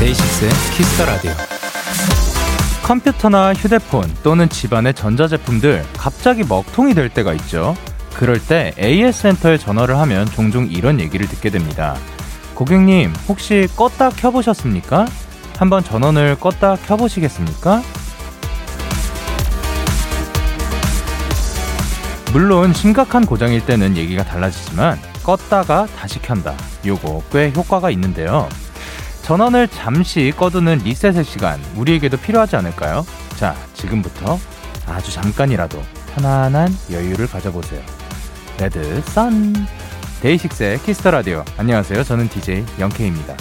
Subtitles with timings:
[0.00, 1.55] 데이식스의 Kiss the Radio.
[2.86, 7.74] 컴퓨터나 휴대폰 또는 집안의 전자제품들 갑자기 먹통이 될 때가 있죠.
[8.14, 11.96] 그럴 때 AS 센터에 전화를 하면 종종 이런 얘기를 듣게 됩니다.
[12.54, 15.04] 고객님, 혹시 껐다 켜보셨습니까?
[15.58, 17.82] 한번 전원을 껐다 켜보시겠습니까?
[22.32, 26.54] 물론 심각한 고장일 때는 얘기가 달라지지만 껐다가 다시 켠다.
[26.86, 28.48] 요거 꽤 효과가 있는데요.
[29.26, 33.04] 전원을 잠시 꺼두는 리셋의 시간 우리에게도 필요하지 않을까요?
[33.36, 34.38] 자, 지금부터
[34.86, 35.82] 아주 잠깐이라도
[36.14, 37.82] 편안한 여유를 가져보세요.
[38.60, 39.52] Red Sun
[40.22, 41.44] 데이식스의 Kiss the Radio.
[41.56, 42.04] 안녕하세요.
[42.04, 43.34] 저는 DJ 영케이입니다.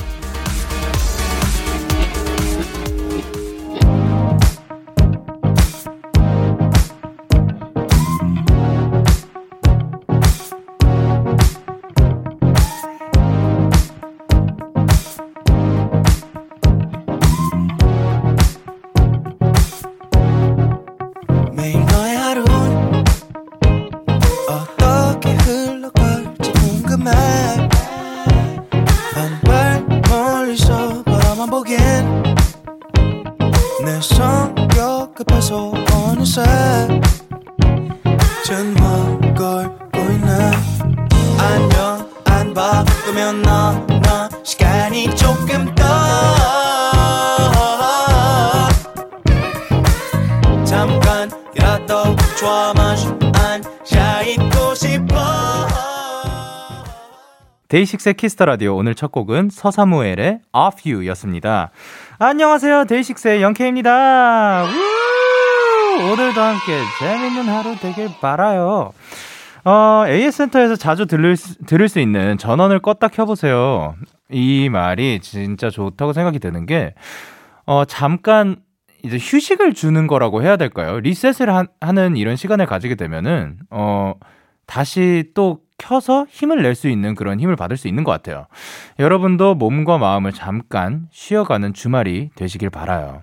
[38.47, 40.51] 걸고 있네
[41.39, 45.83] 안녕 안 바쁘면 너너 시간이 조금 더
[50.63, 55.15] 잠깐이라도 좋아 마주 앉아 있고 싶어
[57.67, 61.71] 데이식스의 키스 더 라디오 오늘 첫 곡은 서사무엘의 Off You였습니다.
[62.19, 62.85] 안녕하세요.
[62.85, 64.67] 데이식스의 영케입니다.
[65.97, 66.11] 우!
[66.13, 68.91] 오늘도 함께 재밌는 하루 되길 바라요.
[69.63, 73.95] 어, AS 센터에서 자주 들을, 수- 들을 수 있는 전원을 껐다 켜보세요.
[74.29, 76.93] 이 말이 진짜 좋다고 생각이 드는 게,
[77.65, 78.57] 어, 잠깐
[79.03, 80.99] 이제 휴식을 주는 거라고 해야 될까요?
[80.99, 84.13] 리셋을 하, 하는 이런 시간을 가지게 되면은, 어,
[84.67, 88.47] 다시 또 켜서 힘을 낼 수 있는 그런 힘을 받을 수 있는 것 같아요.
[88.99, 93.21] 여러분도 몸과 마음을 잠깐 쉬어가는 주말이 되시길 바라요.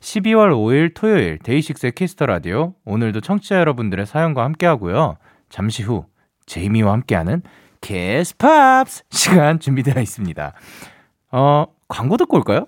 [0.00, 2.74] 12월 5일 토요일 데이식스의 키스 더 라디오.
[2.84, 5.16] 오늘도 청취자 여러분들의 사연과 함께 하고요.
[5.48, 6.04] 잠시 후
[6.46, 7.42] 제이미와 함께하는
[7.80, 10.52] 키스 팝스 시간 준비되어 있습니다.
[11.32, 12.66] 어, 광고 듣고 올까요?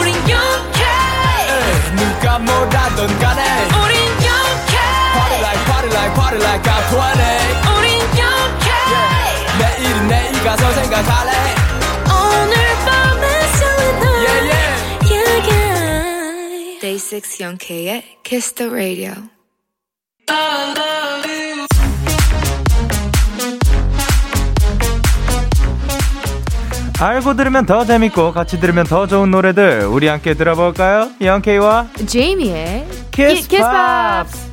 [0.00, 0.82] 우린 young해
[1.96, 3.42] 누가 뭐라던 간에.
[3.82, 4.76] 우린 영케
[5.14, 6.98] Party like party like party like I'm 20
[7.76, 8.68] 우린 영케
[9.58, 11.61] 내일은 내일 가서 생각할래
[16.84, 19.12] 6 영케의 Kiss the Radio
[27.00, 31.10] 알고 들으면 더 재밌고 같이 들으면 더 좋은 노래들 우리 함께 들어볼까요?
[31.20, 34.52] 영케이와 제이미의 키스팝스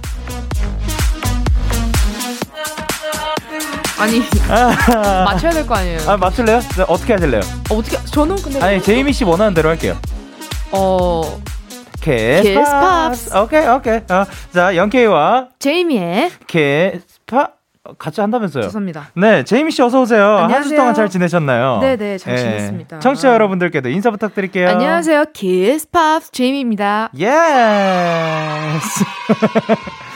[3.99, 4.21] 아니
[5.25, 5.99] 맞춰야 될 거 아니에요.
[6.09, 6.59] 아 맞출래요?
[6.61, 7.41] 네, 어떻게 하실래요?
[7.69, 9.97] 어떻게 저는 근데 아니 제이미 씨 원하는 대로 할게요.
[10.71, 11.39] 어
[12.09, 13.37] 키스팝스 키스팝스.
[13.37, 17.57] 오케이 오케이 어, 자 영케이와 제이미의 키스팝
[17.97, 18.63] 같이 한다면서요?
[18.63, 19.07] 죄송합니다.
[19.15, 20.21] 네, 제이미 씨 어서 오세요.
[20.23, 20.77] 한주 안녕하세요.
[20.77, 21.79] 동안 잘 지내셨나요?
[21.81, 22.99] 네 네, 잘 지냈습니다.
[22.99, 24.69] 청취자 여러분들께도 인사 부탁드릴게요.
[24.69, 25.25] 안녕하세요.
[25.33, 27.09] 키스 팝스 제이미입니다.
[27.17, 27.29] Yes.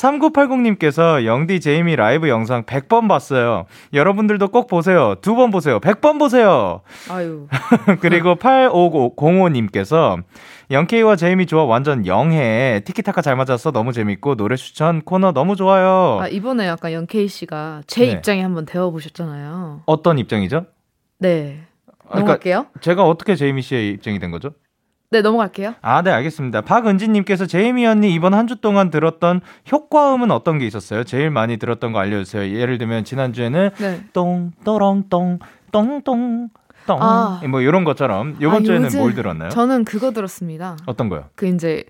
[0.00, 3.66] 3980님께서 영디 제이미 라이브 영상 100번 봤어요.
[3.92, 5.14] 여러분들도 꼭 보세요.
[5.20, 5.78] 두 번 보세요.
[5.80, 6.80] 100번 보세요.
[7.10, 7.46] 아유.
[8.00, 10.22] 그리고 8505님께서
[10.70, 12.80] 영케이와 제이미 조합 완전 영해.
[12.84, 13.72] 티키타카 잘 맞았어.
[13.72, 16.18] 너무 재밌고 노래 추천 코너 너무 좋아요.
[16.20, 18.12] 아, 이번에 약간 영케이 씨가 제 네.
[18.12, 19.82] 입장에 한번 되어 보셨잖아요.
[19.86, 20.66] 어떤 입장이죠?
[21.18, 21.62] 네.
[21.86, 22.66] 아, 그러니까 넘어갈게요.
[22.80, 24.50] 제가 어떻게 제이미 씨의 입장이 된 거죠?
[25.12, 25.74] 네, 넘어갈게요.
[25.82, 26.60] 아, 네, 알겠습니다.
[26.60, 29.40] 박은지님께서 제이미 언니 이번 한 주 동안 들었던
[29.70, 31.04] 효과음은 어떤 게 있었어요?
[31.04, 32.56] 제일 많이 들었던 거 알려주세요.
[32.58, 34.04] 예를 들면 지난주에는 네.
[34.12, 35.38] 똥, 또렁, 똥,
[35.72, 36.48] 똥똥,
[36.86, 36.98] 똥.
[37.02, 37.40] 아.
[37.48, 39.50] 뭐 이런 것처럼 이번 아, 주에는 뭘 들었나요?
[39.50, 40.76] 저는 그거 들었습니다.
[40.86, 41.24] 어떤 거요?
[41.36, 41.84] 그 이제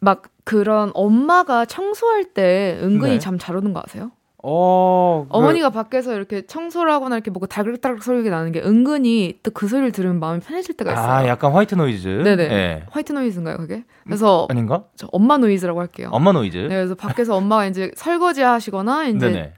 [0.00, 3.18] 막 그런 엄마가 청소할 때 은근히 네.
[3.18, 4.10] 잠잘 오는 거 아세요?
[4.42, 9.50] 어, 그- 어머니가 밖에서 이렇게 청소를 하거나 이렇게 뭐가 다글다글 소리가 나는 게 은근히 또
[9.50, 11.06] 그 소리를 들으면 마음이 편해질 때가 있어요.
[11.06, 12.08] 아, 약간 white noise.
[12.24, 12.42] 네네.
[12.44, 12.84] 예.
[12.90, 13.84] white noise인가요, 그게?
[14.04, 14.84] 그래서 아닌가?
[14.96, 16.08] 저 엄마 노이즈라고 할게요.
[16.12, 16.56] 엄마 노이즈.
[16.56, 19.52] 네, 그래서 밖에서 엄마가 이제 설거지 하시거나 이제 네네.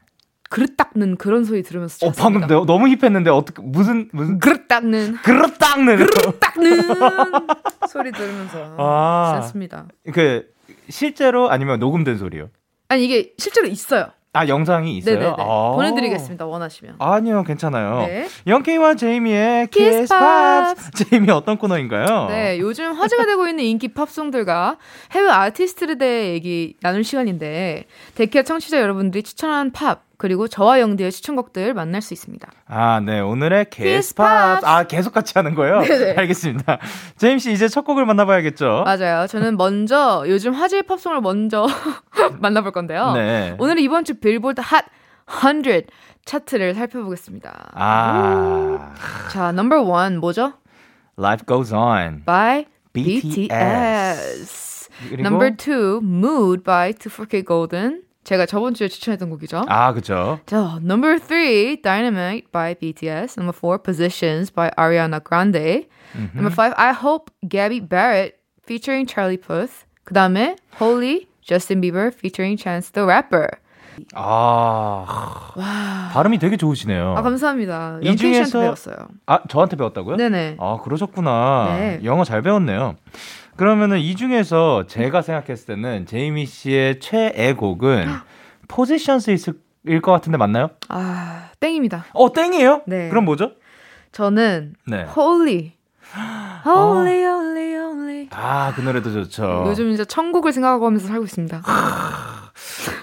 [0.50, 2.46] 그릇 닦는 그런 소리 들으면서 어, 방금.
[2.46, 6.06] 너, 너무 hip했는데 어떻게 무슨 무슨 그릇 닦는 그릇 닦는
[6.40, 6.80] 닦는
[7.88, 9.40] 소리 들으면서 아.
[9.40, 9.86] 잤습니다.
[10.12, 10.46] 그
[10.90, 12.48] 실제로 아니면 녹음된 소리요?
[12.88, 14.08] 아니 이게 실제로 있어요.
[14.34, 15.36] 아 영상이 있어요?
[15.38, 15.72] 아.
[15.74, 16.46] 보내드리겠습니다.
[16.46, 16.94] 원하시면.
[16.98, 18.06] 아니요, 괜찮아요.
[18.06, 18.28] 네.
[18.46, 20.90] 영케이와 제이미의 키스 팝스.
[20.92, 22.28] 제이미 어떤 코너인가요?
[22.28, 24.78] 네, 요즘 화제가 되고 있는 인기 팝송들과
[25.12, 27.84] 해외 아티스트에 대해 얘기 나눌 시간인데
[28.14, 32.48] 데키라 청취자 여러분들이 추천한 팝 그리고 저와 영디의 추천곡들 만날 수 있습니다.
[32.68, 33.18] 아, 네.
[33.18, 33.66] 오늘의.
[33.70, 34.14] 팝스.
[34.18, 35.80] 아, 계속 같이 하는 거예요?
[35.80, 36.14] 네네.
[36.16, 36.78] 알겠습니다.
[37.16, 38.84] 제이미 씨 이제 첫 곡을 만나봐야겠죠?
[38.84, 39.26] 맞아요.
[39.26, 41.66] 저는 먼저 요즘 화제의 팝송을 먼저
[42.38, 43.14] 만나볼 건데요.
[43.14, 43.56] 네.
[43.58, 44.84] 오늘 이번 주 빌보드 핫
[45.26, 45.88] 100
[46.24, 47.72] 차트를 살펴보겠습니다.
[47.74, 48.94] 아,
[49.32, 50.52] 자, 넘버 원 뭐죠?
[51.18, 52.22] Life Goes On.
[52.24, 53.48] by BTS.
[53.48, 54.88] BTS.
[55.18, 58.02] Number two, Mood by 247 Golden.
[58.24, 59.64] 제가 저번 주에 추천했던 곡이죠.
[59.68, 60.38] 아, 그죠.
[60.46, 63.36] 자, number three, Dynamite by BTS.
[63.38, 65.88] Number four, Positions by Ariana Grande.
[66.34, 69.84] Number five, I Hope Gabby Barrett featuring Charlie Puth.
[70.04, 73.48] 그 다음에 Holy, Justin Bieber featuring Chance the Rapper.
[74.14, 77.14] 아, 발음이 되게 좋으시네요.
[77.16, 77.98] 아, 감사합니다.
[78.02, 78.96] 이 중에서- 배웠어요.
[79.26, 80.16] 아, 저한테 배웠다고요?
[80.16, 80.56] 네네.
[80.60, 81.74] 아, 그러셨구나.
[81.76, 82.00] 네.
[82.04, 82.94] 영어 잘 배웠네요.
[83.56, 88.06] 그러면은 이 중에서 제가 생각했을 때는 제이미 씨의 최애 곡은
[88.68, 89.54] 포지션스 있을
[90.02, 90.70] 것 같은데 맞나요?
[90.88, 92.06] 아, 땡입니다.
[92.14, 92.82] 어, 땡이에요?
[92.86, 93.08] 네.
[93.08, 93.52] 그럼 뭐죠?
[94.12, 95.06] 저는 네.
[95.16, 95.72] Holy.
[96.66, 98.28] Holy, holy, holy.
[98.30, 99.64] 아, 그 노래도 좋죠.
[99.68, 101.62] 요즘 이제 천국을 생각하고 하면서 살고 있습니다.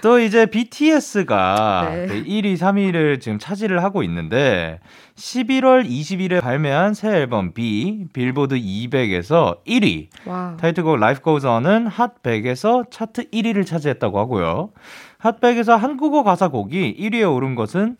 [0.02, 2.24] 또 이제 BTS가 네.
[2.24, 4.80] 1위, 3위를 지금 차지를 하고 있는데
[5.20, 10.56] 11월 20일에 발매한 새 앨범 B 빌보드 200에서 1위 와.
[10.60, 14.72] 타이틀곡 Life Goes On은 핫 100에서 차트 1위를 차지했다고 하고요.
[15.18, 17.98] 핫 100에서 한국어 가사곡이 1위에 오른 것은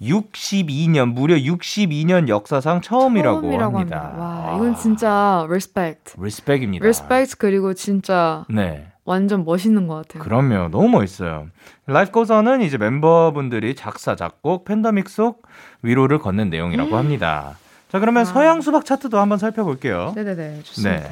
[0.00, 4.14] 62년 무려 62년 역사상 처음이라고, 처음이라고 합니다.
[4.16, 6.14] 와, 이건 진짜 respect.
[6.20, 6.84] 리스펙입니다.
[6.84, 8.88] respect 그리고 진짜 네.
[9.04, 10.22] 완전 멋있는 것 같아요.
[10.22, 10.68] 그럼요.
[10.70, 11.48] 너무 멋있어요.
[12.12, 15.42] Goes On은 이제 멤버분들이 작사, 작곡, 팬더믹 속
[15.82, 17.56] 위로를 걷는 내용이라고 합니다.
[17.90, 18.24] 자, 그러면 아.
[18.24, 20.12] 서양 수박 차트도 한번 살펴볼게요.
[20.16, 21.02] 네네네 좋습니다.
[21.02, 21.10] 네.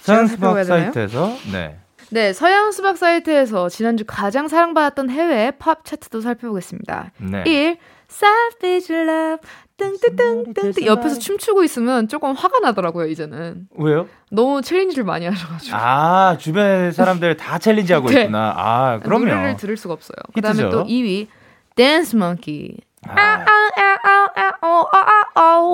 [0.00, 0.64] 서양 수박?
[0.64, 1.78] 사이트에서 네.
[2.10, 7.12] 네, 서양 수박 사이트에서 지난주 가장 사랑받았던 해외 팝 차트도 살펴보겠습니다.
[7.18, 7.42] 네.
[7.46, 7.78] 1.
[8.12, 9.38] Savage Love
[9.76, 14.06] 뜬뜨뜬뜬뜨 옆에서 춤추고 있으면 조금 화가 나더라고요 이제는 왜요?
[14.30, 18.20] 너무 challenge를 많이 하셔가지고 아, 주변 사람들 다 challenge 하고 네.
[18.22, 18.54] 있구나.
[18.56, 19.24] 아, 그럼요.
[19.26, 20.16] 노래를 들을 수가 없어요.
[20.34, 20.70] 그다음에 히트죠.
[20.70, 21.26] 또 2위
[21.74, 22.76] Dance Monkey
[23.08, 23.44] 아,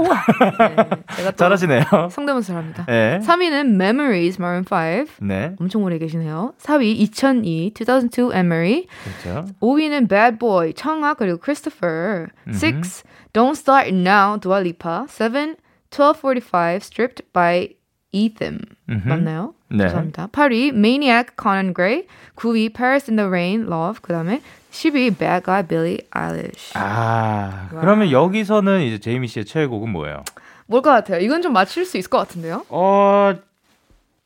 [0.00, 1.82] 네, 제가 또 잘하시네요.
[2.10, 2.84] 성대모사 잘합니다.
[2.86, 3.18] 네.
[3.22, 5.54] 3위는 Memories Maroon 5 네.
[5.60, 6.54] 엄청 오래 계시네요.
[6.58, 8.86] 4위 2002 2002 Anne-Marie
[9.22, 9.44] 그렇죠.
[9.60, 15.56] 5위는 Bad Boy 청아 그리고 Christopher 6 Don't Start Now Dua Lipa 7
[15.90, 17.74] 1245 Stripped by
[18.12, 19.06] Ethan 음흠.
[19.08, 19.54] 맞나요?
[19.70, 19.84] 네.
[19.84, 20.28] 죄송합니다.
[20.28, 24.40] 8위 Maniac Conan Gray 9위 Paris in the Rain Love 그 다음에
[24.78, 27.80] 10위 Bad Guy Billie Eilish 아, 와.
[27.80, 30.22] 그러면 여기서는 이제 제이미 씨의 최애곡은 뭐예요?
[30.66, 31.18] 뭘 것 같아요?
[31.20, 32.64] 이건 좀 맞출 수 있을 것 같은데요?
[32.68, 33.34] 어,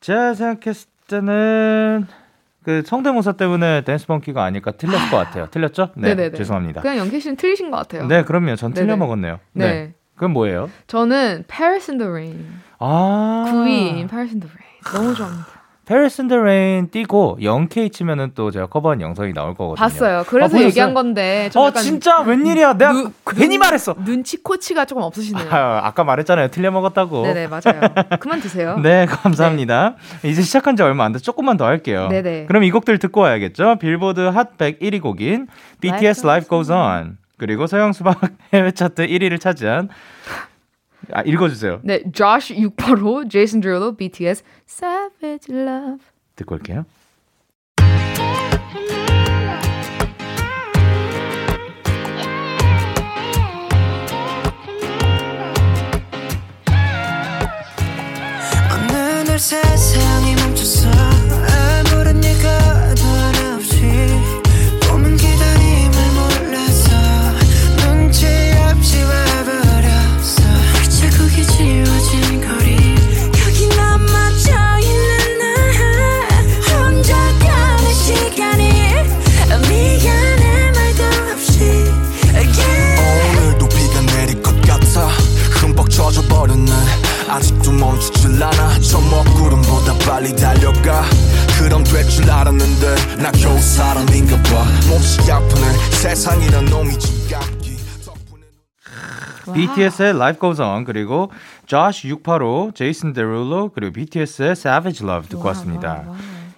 [0.00, 2.06] 제가 생각했을 때는
[2.64, 5.46] 그 성대모사 때문에 Dance Monkey가 아닐까 틀렸을 것 같아요.
[5.50, 5.90] 틀렸죠?
[5.96, 6.08] 네.
[6.14, 6.36] 네네네.
[6.36, 6.82] 죄송합니다.
[6.82, 8.06] 그냥 영케 씨는 틀리신 것 같아요.
[8.06, 8.56] 네, 그럼요.
[8.56, 8.96] 전 틀려.
[8.96, 9.38] 먹었네요.
[9.52, 9.66] 네.
[9.66, 9.92] 네.
[10.16, 10.68] 그럼 뭐예요?
[10.86, 13.44] 저는 Paris in the Rain 아.
[13.48, 15.61] 9위인 Paris in the Rain 너무 좋아합니다.
[15.84, 19.74] Paris in the Rain 띄고 영케이 치면은 또 제가 커버한 영상이 나올 거거든요.
[19.84, 20.24] 봤어요.
[20.28, 20.60] 그래서 아?
[20.60, 22.74] 얘기한 건데 좀 어, 진짜 웬일이야.
[22.74, 23.94] 내가 눈- 괜히 눈- 말했어.
[24.04, 25.48] 눈치 코치가 조금 없으시네요.
[25.50, 26.48] 아, 아까 말했잖아요.
[26.48, 27.22] 틀려 먹었다고.
[27.22, 27.80] 네네 맞아요.
[28.20, 28.78] 그만 드세요.
[28.82, 29.96] 네, 감사합니다.
[30.22, 32.06] 이제 시작한 지 얼마 안 돼서 조금만 더 할게요.
[32.08, 32.46] 네네.
[32.46, 33.76] 그럼 이 곡들 듣고 와야겠죠?
[33.80, 35.48] 빌보드 핫100 1위 곡인
[35.80, 38.20] BTS Life Goes On 그리고 서영 수박
[38.54, 39.88] 해외 차트 1위를 차지한
[41.10, 41.80] 아, 읽어주세요.
[41.82, 46.04] 네, Josh 685, Jason Derulo, BTS, Savage Love.
[46.36, 46.84] 듣고 올게요.
[59.42, 60.21] 세상
[88.32, 91.02] 줄 아나 저 먹구름보다 빨리 달려가
[91.58, 95.62] 그럼 될 줄 알았는데 나 겨우 사람인가 봐 몹시 아프네
[96.00, 97.76] 세상이란 놈이 지갑기
[99.46, 99.52] 아.
[99.52, 101.30] BTS의 Life Goes On 그리고
[101.66, 105.88] Josh 685, Jason Derulo 그리고 BTS의 Savage Love 듣고 와, 왔습니다.
[106.06, 106.16] 와, 와.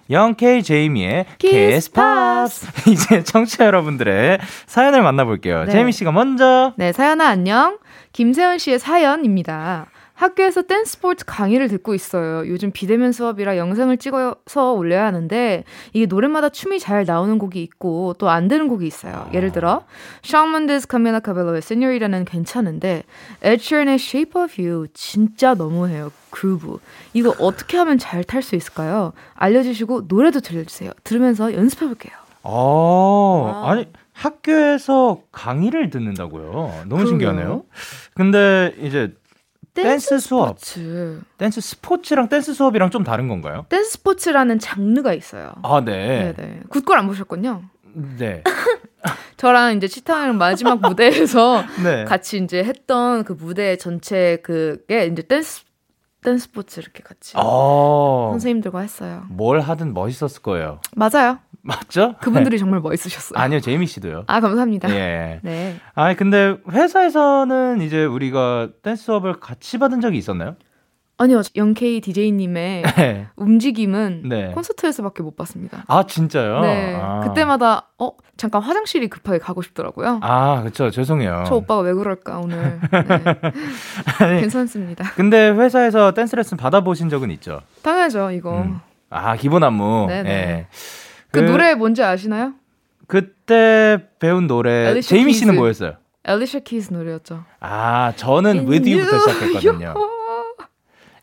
[0.09, 2.67] 영케이 제이미의 키스 파스.
[2.87, 5.65] 이제 청취자 여러분들의 사연을 만나볼게요.
[5.65, 5.71] 네.
[5.71, 6.73] 제이미 씨가 먼저.
[6.77, 7.79] 네, 사연아 안녕.
[8.13, 9.87] 김세현 씨의 사연입니다.
[10.15, 12.47] 학교에서 댄스 스포츠 강의를 듣고 있어요.
[12.47, 18.29] 요즘 비대면 수업이라 영상을 찍어서 올려야 하는데 이게 노래마다 춤이 잘 나오는 곡이 있고 또
[18.29, 19.29] 안 되는 곡이 있어요.
[19.33, 19.83] 예를 들어
[20.23, 23.03] Shawn Mendes, Camila Cabello의 Senorita는 괜찮은데
[23.43, 26.11] Ed Sheeran의 Shape of You 진짜 너무해요.
[26.31, 26.79] 그루브.
[27.13, 29.13] 이거 어떻게 하면 잘 탈 수 있을까요?
[29.35, 30.91] 알려주시고 노래도 들려주세요.
[31.03, 32.13] 들으면서 연습해볼게요.
[32.43, 33.71] 어, 아.
[33.71, 36.51] 아니 학교에서 강의를 듣는다고요.
[36.87, 37.05] 너무 그러게요.
[37.07, 37.63] 신기하네요.
[38.13, 39.13] 근데 이제
[39.83, 40.59] 댄스 수업.
[40.59, 41.21] 스포츠.
[41.37, 43.65] 댄스 스포츠랑 댄스 수업이랑 좀 다른 건가요?
[43.69, 45.53] 댄스 스포츠라는 장르가 있어요.
[45.63, 46.33] 아, 네.
[46.35, 46.61] 네네.
[46.69, 47.63] 굿걸 안 보셨군요.
[48.17, 48.43] 네.
[49.37, 52.05] 저랑 이제 치타님이랑 마지막 무대에서 네.
[52.05, 55.63] 같이 이제 했던 그 무대 전체 그게 이제 댄스
[56.23, 58.29] 댄스 스포츠 이렇게 같이 어.
[58.31, 59.23] 선생님들과 했어요.
[59.29, 60.79] 뭘 하든 멋있었을 거예요.
[60.95, 61.37] 맞아요.
[61.65, 62.13] 맞죠?
[62.21, 63.41] 그분들이 정말 멋있으셨어요.
[63.41, 64.25] 아니요, 제이미 씨도요.
[64.27, 64.89] 아 감사합니다.
[64.91, 65.39] 예.
[65.43, 65.75] 네.
[65.95, 70.55] 아니 근데 회사에서는 이제 우리가 댄스 수업을 같이 받은 적이 있었나요?
[71.17, 73.27] 아니요, 영케이 DJ님의 네.
[73.37, 74.51] 움직임은 네.
[74.51, 75.85] 콘서트에서밖에 못 봤습니다.
[75.87, 76.59] 아 진짜요?
[76.61, 76.99] 네.
[77.01, 77.21] 아.
[77.21, 80.19] 그때마다 어 잠깐 화장실이 급하게 가고 싶더라고요.
[80.21, 80.91] 아 그렇죠.
[80.91, 81.45] 죄송해요.
[81.47, 82.79] 저 오빠가 왜 그럴까 오늘.
[82.91, 82.99] 네.
[84.23, 85.05] 아니, 괜찮습니다.
[85.15, 87.61] 근데 회사에서 댄스 레슨 받아보신 적은 있죠?
[87.81, 88.61] 당연하죠 이거.
[88.61, 88.79] 음.
[89.09, 90.07] 아 기본 안무.
[90.09, 90.29] 네네.
[90.29, 90.67] 예.
[91.35, 92.53] 그, 노래 뭔지 아시나요?
[93.07, 95.59] 그때 배운 노래 제이미 씨는 Keys.
[95.59, 95.93] 뭐였어요?
[96.25, 97.43] 엘리샤 키스 노래였죠.
[97.59, 99.19] 아 저는 In With You부터 You.
[99.29, 99.93] 시작했거든요.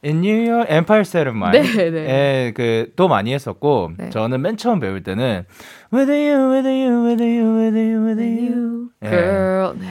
[0.05, 1.59] In New York, Empire State of Mind.
[1.77, 1.99] 네, 네.
[2.09, 4.11] 예, 그또 많이 했었고 네.
[4.11, 5.45] 저는 맨 처음 배울 때는
[5.93, 8.89] With You, With You, With You, With You, With You.
[9.05, 9.11] 예.
[9.11, 9.79] Girl.
[9.79, 9.87] 네.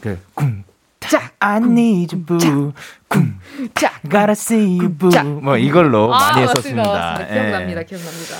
[0.00, 0.64] 그 쿵.
[1.00, 1.30] 짝.
[1.40, 2.72] I need you, boo.
[3.08, 3.34] 쿵.
[3.74, 3.92] 짝.
[4.02, 5.10] Gotta see you, boo.
[5.10, 5.26] 짝.
[5.26, 6.82] 뭐 이걸로 많이 아, 했었습니다.
[6.82, 7.30] 맞습니다, 맞습니다.
[7.30, 7.40] 예.
[7.40, 7.82] 기억납니다.
[7.82, 8.36] 기억납니다.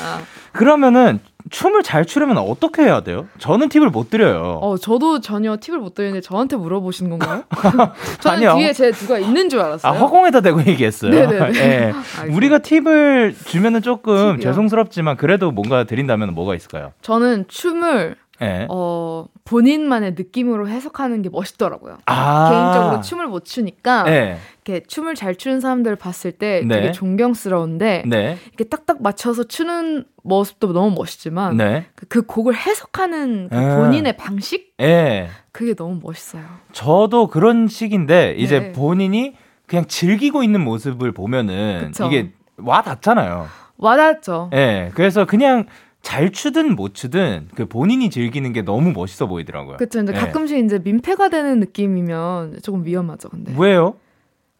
[0.52, 3.26] 그러면은 춤을 잘 추려면 어떻게 해야 돼요?
[3.38, 4.58] 저는 팁을 못 드려요.
[4.60, 7.44] 어, 저도 전혀 팁을 못 드리는데 저한테 물어보시는 건가요?
[8.20, 8.54] 저는 아니요.
[8.56, 9.90] 뒤에 제 누가 있는 줄 알았어요.
[9.90, 11.10] 아, 허공에다 대고 얘기했어요.
[11.10, 11.38] 네네네.
[11.58, 11.92] 예.
[11.92, 12.36] 알겠습니다.
[12.36, 14.40] 우리가 팁을 주면은 조금 팁이요?
[14.40, 16.92] 죄송스럽지만 그래도 뭔가 드린다면 뭐가 있을까요?
[17.00, 18.66] 저는 춤을 예.
[18.70, 21.98] 어, 본인만의 느낌으로 해석하는 게 멋있더라고요.
[22.06, 22.50] 아.
[22.50, 24.38] 개인적으로 춤을 못 추니까 예.
[24.64, 26.76] 이렇게 춤을 잘 추는 사람들을 봤을 때 네.
[26.76, 28.38] 되게 존경스러운데 네.
[28.46, 31.86] 이렇게 딱딱 맞춰서 추는 모습도 너무 멋있지만 네.
[31.94, 33.76] 그, 그 곡을 해석하는 그 아.
[33.76, 35.28] 본인의 방식 예.
[35.52, 36.44] 그게 너무 멋있어요.
[36.72, 38.72] 저도 그런 식인데 이제 네.
[38.72, 39.34] 본인이
[39.66, 42.06] 그냥 즐기고 있는 모습을 보면은 그쵸.
[42.06, 43.48] 이게 와 닿잖아요.
[43.80, 44.50] 와닿죠.
[44.52, 44.90] 예.
[44.94, 45.66] 그래서 그냥
[46.02, 49.76] 잘 추든 못 추든 그 본인이 즐기는 게 너무 멋있어 보이더라고요.
[49.76, 50.00] 그쵸.
[50.00, 50.18] 이제 예.
[50.18, 53.28] 가끔씩 이제 민폐가 되는 느낌이면 조금 위험하죠.
[53.28, 53.54] 근데.
[53.56, 53.94] 왜요?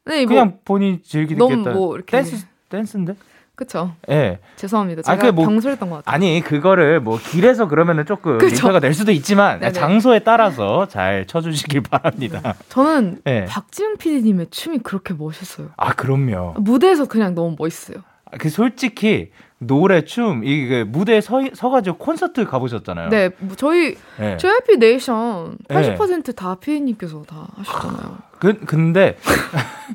[0.04, 1.38] 네, 뭐, 그냥 본인이 즐기겠다.
[1.38, 3.14] 너무 뭐 이렇게- 댄스 댄스인데?
[3.54, 3.92] 그쵸.
[4.09, 4.38] 예.
[4.56, 5.00] 죄송합니다.
[5.00, 6.14] 아, 제가 그게 뭐- 경솔했던 것 같아요.
[6.14, 8.38] 아니 그거를 뭐 길에서 그러면은 조금.
[8.38, 9.73] 민폐가 될 수도 있지만 네네.
[9.73, 12.54] 장소에 따라서 잘 쳐주시길 바랍니다.
[12.70, 13.44] 저는 예.
[13.47, 15.68] 박지훈 PD님의 춤이 그렇게 멋있어요.
[15.76, 16.54] 아 그럼요.
[16.59, 17.99] 무대에서 그냥 너무 멋있어요.
[18.38, 19.30] 그 솔직히
[19.62, 23.11] 노래 춤 이게 무대에 서 서가지고 콘서트 가보셨잖아요.
[23.11, 24.38] 네, 뭐 저희 예.
[24.38, 25.97] JYP 네이션 네.
[25.97, 28.19] 80%다 PD님께서 다 하시잖아요.
[28.38, 29.19] 그 근데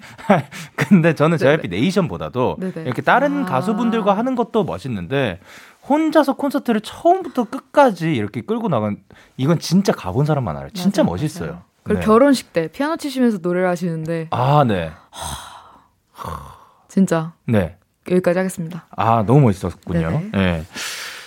[0.78, 1.58] 근데 저는 네네.
[1.58, 2.84] JYP 네이션보다도 네네.
[2.86, 3.46] 이렇게 다른 아.
[3.46, 5.40] 가수분들과 하는 것도 멋있는데
[5.90, 8.98] 혼자서 콘서트를 처음부터 끝까지 이렇게 끌고 나간
[9.36, 10.70] 이건 진짜 가본 사람만 알아요.
[10.76, 11.50] 진짜 맞아요, 멋있어요.
[11.50, 11.64] 맞아요.
[11.82, 12.06] 그리고 네.
[12.06, 14.92] 결혼식 때 피아노 치시면서 노래를 하시는데 아 네.
[16.88, 17.78] 진짜 네.
[18.10, 18.88] 여기까지 하겠습니다.
[18.96, 20.22] 아 너무 멋있었군요.
[20.34, 20.64] 네.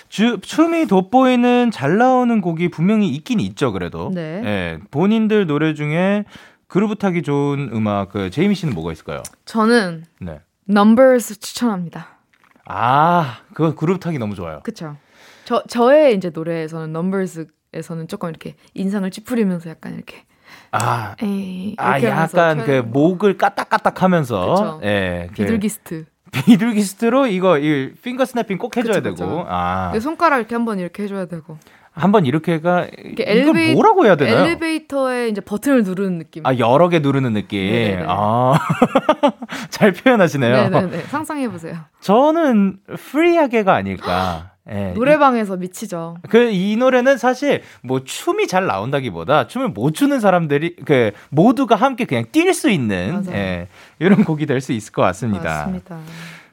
[0.08, 3.72] 주, 춤이 돋보이는 잘 나오는 곡이 분명히 있긴 있죠.
[3.72, 4.42] 그래도 네.
[4.44, 6.24] 예, 본인들 노래 중에
[6.66, 9.22] 그루브 타기 좋은 음악 그 제이미 씨는 뭐가 있을까요?
[9.44, 10.40] 저는 네.
[10.68, 12.18] Numbers 추천합니다.
[12.64, 14.60] 아 그거 그루브 타기 너무 좋아요.
[14.62, 14.96] 그쵸?
[15.44, 20.24] 저 저의 이제 노래에서는 Numbers에서는 조금 이렇게 인상을 찌푸리면서 약간 이렇게
[20.72, 24.80] 아 에이 아, 하면서 약간 그 목을 까딱까딱 하면서 그쵸.
[24.84, 26.04] 예, 그 비둘기스트.
[26.32, 29.46] 비둘기스트로 이거 이 finger snapping 꼭 해줘야 그쵸, 되고 그쵸.
[29.48, 31.58] 아내 손가락 이렇게 한번 이렇게 해줘야 되고
[31.92, 34.44] 한번 이렇게가 이렇게 이걸 엘리베이- 뭐라고 해야 되나요?
[34.44, 36.46] 엘리베이터에 이제 버튼을 누르는 느낌.
[36.46, 37.58] 아 여러 개 누르는 느낌.
[37.72, 38.06] 네네네.
[38.08, 40.68] 아잘 표현하시네요.
[40.70, 41.02] 네네네.
[41.08, 41.76] 상상해 보세요.
[42.00, 44.52] 저는 free하게가 아닐까.
[44.70, 44.92] 예.
[44.94, 46.16] 노래방에서 미치죠.
[46.28, 52.04] 그 이 노래는 사실 뭐 춤이 잘 나온다기보다 춤을 못 추는 사람들이 그 모두가 함께
[52.04, 53.24] 그냥 뛸 수 있는.
[53.30, 55.44] 예, 이런 곡이 될 수 있을 것 같습니다.
[55.44, 55.98] 맞습니다.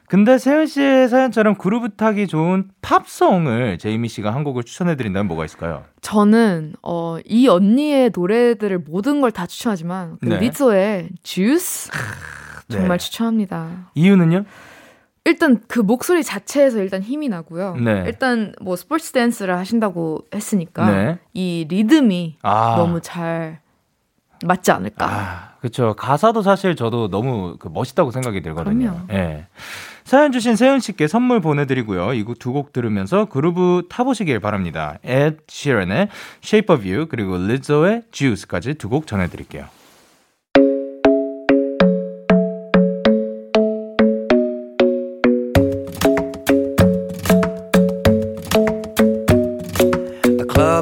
[0.08, 5.44] 근데 세은 씨의 사연처럼 그루브 타기 좋은 팝송을 제이미 씨가 한 곡을 추천해 드린다면 뭐가
[5.44, 5.82] 있을까요?
[6.00, 10.38] 저는 어, 이 언니의 노래들을 모든 걸 다 추천하지만 그 네.
[10.38, 11.90] 리조의 주스
[12.68, 13.04] 정말 네.
[13.04, 13.90] 추천합니다.
[13.96, 14.44] 이유는요?
[15.26, 17.76] 일단 그 목소리 자체에서 일단 힘이 나고요.
[17.76, 18.04] 네.
[18.06, 21.18] 일단 뭐 스포츠 댄스를 하신다고 했으니까 네.
[21.34, 22.76] 이 리듬이 아.
[22.78, 23.60] 너무 잘
[24.44, 25.06] 맞지 않을까.
[25.08, 25.94] 아, 그렇죠.
[25.94, 29.04] 가사도 사실 저도 너무 그 멋있다고 생각이 들거든요.
[29.06, 29.06] 그럼요.
[29.12, 29.46] 예.
[30.04, 32.12] 사연 주신 세은 씨께 선물 보내드리고요.
[32.14, 34.98] 이 두 곡 들으면서 그루브 타보시길 바랍니다.
[35.04, 36.08] Ed Sheeran의
[36.44, 39.64] Shape of You 그리고 Lizzo의 Juice까지 두 곡 전해드릴게요.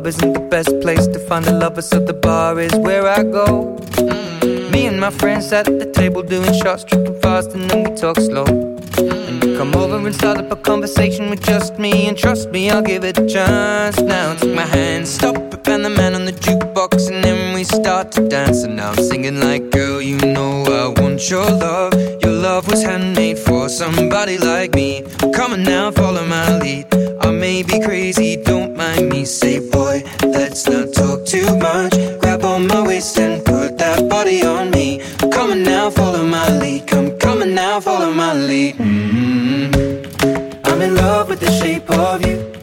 [0.05, 3.23] Club isn't the best place to find a lover, so the bar is where I
[3.23, 3.79] go.
[4.71, 7.97] Me and my friends sat at the table doing shots, tripping fast, and then we
[7.97, 8.45] talk slow.
[8.99, 12.71] And you come over and start up a conversation with just me, and trust me,
[12.71, 13.99] I'll give it a chance.
[14.01, 17.65] Now take my hand, stop it, and the man on the jukebox, and then we
[17.65, 18.65] start to dance.
[18.65, 21.95] And now I'm singing like, girl, you know I want your love.
[22.23, 25.03] Your love was handmade for somebody like me.
[25.35, 26.94] Come on now, follow my lead.
[27.55, 29.25] May be crazy, don't mind me.
[29.25, 31.93] Say, boy, let's not talk too much.
[32.19, 35.01] Grab on my waist and put that body on me.
[35.31, 36.89] Come on now, follow my lead.
[36.89, 38.75] Come, on now, follow my lead.
[38.79, 42.54] mm I'm in love with the shape of you.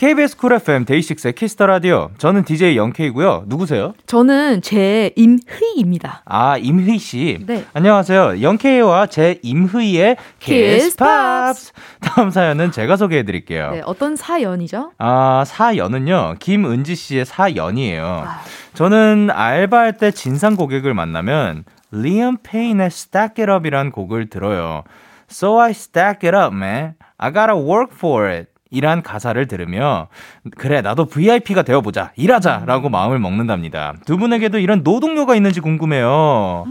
[0.00, 2.08] KBS 쿨 FM 데이식스의 키스터 라디오.
[2.16, 3.44] 저는 DJ 영케이고요.
[3.48, 3.92] 누구세요?
[4.06, 6.22] 저는 제 임희입니다.
[6.24, 7.36] 아, 제이미 씨.
[7.46, 7.66] 네.
[7.74, 8.40] 안녕하세요.
[8.40, 11.72] 영케이와 제이미의 키스 팝스.
[12.00, 13.72] 다음 사연은 제가 소개해 드릴게요.
[13.72, 14.92] 네, 어떤 사연이죠?
[14.96, 16.36] 아, 사연은요.
[16.38, 18.24] 김은지 씨의 사연이에요.
[18.26, 18.40] 아.
[18.72, 24.82] 저는 알바할 때 진상 고객을 만나면 리엄 페인의 Stack It Up이란 곡을 들어요.
[25.28, 26.94] So I stack it up, man.
[27.18, 28.49] I gotta work for it.
[28.70, 30.08] 이란 가사를 들으며
[30.56, 36.66] 그래 나도 VIP가 되어보자 일하자 라고 마음을 먹는답니다 두 분에게도 이런 노동요가 있는지 궁금해요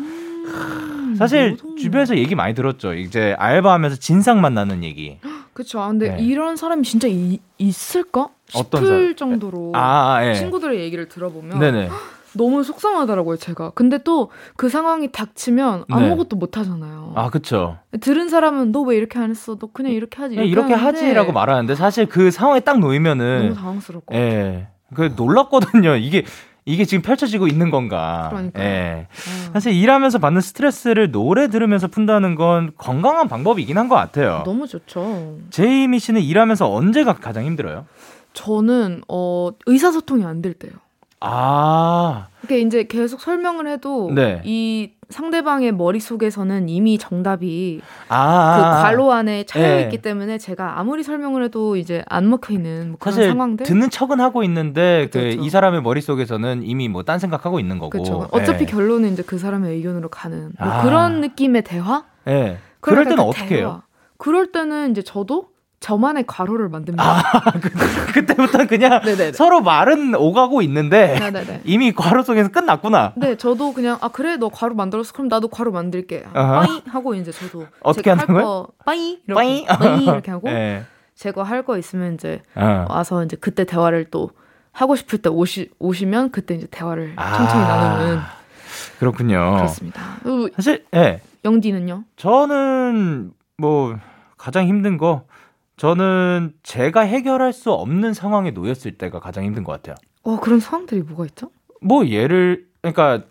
[1.18, 1.76] 사실 노동요.
[1.76, 5.18] 주변에서 얘기 많이 들었죠 이제 알바하면서 진상 만나는 얘기
[5.54, 5.82] 그쵸.
[5.82, 6.24] 아, 근데 네.
[6.24, 8.30] 이런 사람이 진짜 이- 있을까?
[8.56, 9.16] 어떤 싶을 사람?
[9.18, 10.34] 정도로 아, 아, 예.
[10.34, 11.90] 친구들의 얘기를 들어보면 네네
[12.34, 13.72] 너무 속상하더라고요, 제가.
[13.72, 15.96] 근데 또 그 상황이 닥치면 네.
[15.96, 17.14] 아무것도 못 하잖아요.
[17.16, 19.58] 아 그쵸 들은 사람은 너 왜 이렇게 안 했어?
[19.58, 20.36] 너 그냥 이렇게 하지.
[20.36, 24.16] 그냥 이렇게 하는데 하지라고 말하는데 사실 그 상황에 딱 너무 놓이면은 당황스럽고.
[24.16, 24.68] 예.
[24.94, 25.96] 그 놀랍거든요.
[25.96, 26.24] 이게
[26.66, 28.28] 이게 지금 펼쳐지고 있는 건가.
[28.32, 28.64] 그러니까요.
[28.64, 29.08] 예.
[29.48, 34.44] 아, 사실 일하면서 받는 스트레스를 노래 들으면서 푼다는 건 건강한 방법이긴 한 것 같아요.
[34.46, 35.38] 너무 좋죠.
[35.50, 37.86] 제이미 씨는 일하면서 언제가 가장 힘들어요?
[38.34, 40.74] 저는 어 의사소통이 안 될 때요.
[41.22, 44.42] 아, 그게 이제 계속 설명을 해도 네.
[44.46, 48.82] 이 상대방의 머릿속에서는 이미 정답이 아, 그 아.
[48.84, 49.82] 괄호 안에 차여 네.
[49.84, 53.90] 있기 때문에 제가 아무리 설명을 해도 이제 안 먹혀 있는 뭐 그런 사실 상황들 듣는
[53.90, 55.42] 척은 하고 있는데 그쵸, 그 그쵸.
[55.44, 57.90] 이 사람의 머릿속에서는 이미 뭐 딴 생각하고 있는 거고.
[57.90, 58.28] 그렇죠.
[58.32, 58.66] 어차피 예.
[58.68, 60.84] 결론은 이제 그 사람의 의견으로 가는 뭐 아.
[60.84, 62.04] 그런 느낌의 대화?
[62.28, 62.58] 예.
[62.82, 63.82] 그럴 그러니까 때는 그 어떻게 해요?
[64.18, 65.48] 그럴 때는 이제 저도
[65.80, 67.24] 저만의 괄호를 만듭니다.
[68.14, 69.32] 그때부터 그냥 네네네.
[69.32, 71.62] 서로 말은 오가고 있는데 네네네.
[71.64, 73.14] 이미 괄호 속에서 끝났구나.
[73.16, 76.24] 네, 저도 그냥 아 그래 너 괄호 만들었어 그럼 나도 괄호 만들게.
[76.34, 78.46] bye 하고 이제 저도 어떻게 하는 할 거예요?
[78.46, 79.66] 거 bye 이렇게 bye?
[79.80, 80.84] bye 이렇게 하고 예.
[81.16, 82.86] 제가 할 거 있으면 이제 어.
[82.90, 84.32] 와서 이제 그때 대화를 또
[84.72, 87.38] 하고 싶을 때 오시 오시면 그때 이제 대화를 아.
[87.38, 88.20] 천천히 나누는
[89.00, 89.56] 그렇군요.
[89.56, 90.02] 그렇습니다.
[90.56, 91.22] 사실 예.
[91.46, 92.04] 영디는요?
[92.18, 93.98] 저는 뭐
[94.38, 95.24] 가장 힘든 거
[95.80, 99.96] 저는 제가 해결할 수 없는 상황에 놓였을 때가 가장 힘든 것 같아요.
[100.24, 101.52] 어 그런 상황들이 뭐가 있죠?
[101.82, 103.24] 뭐 예를 그러니까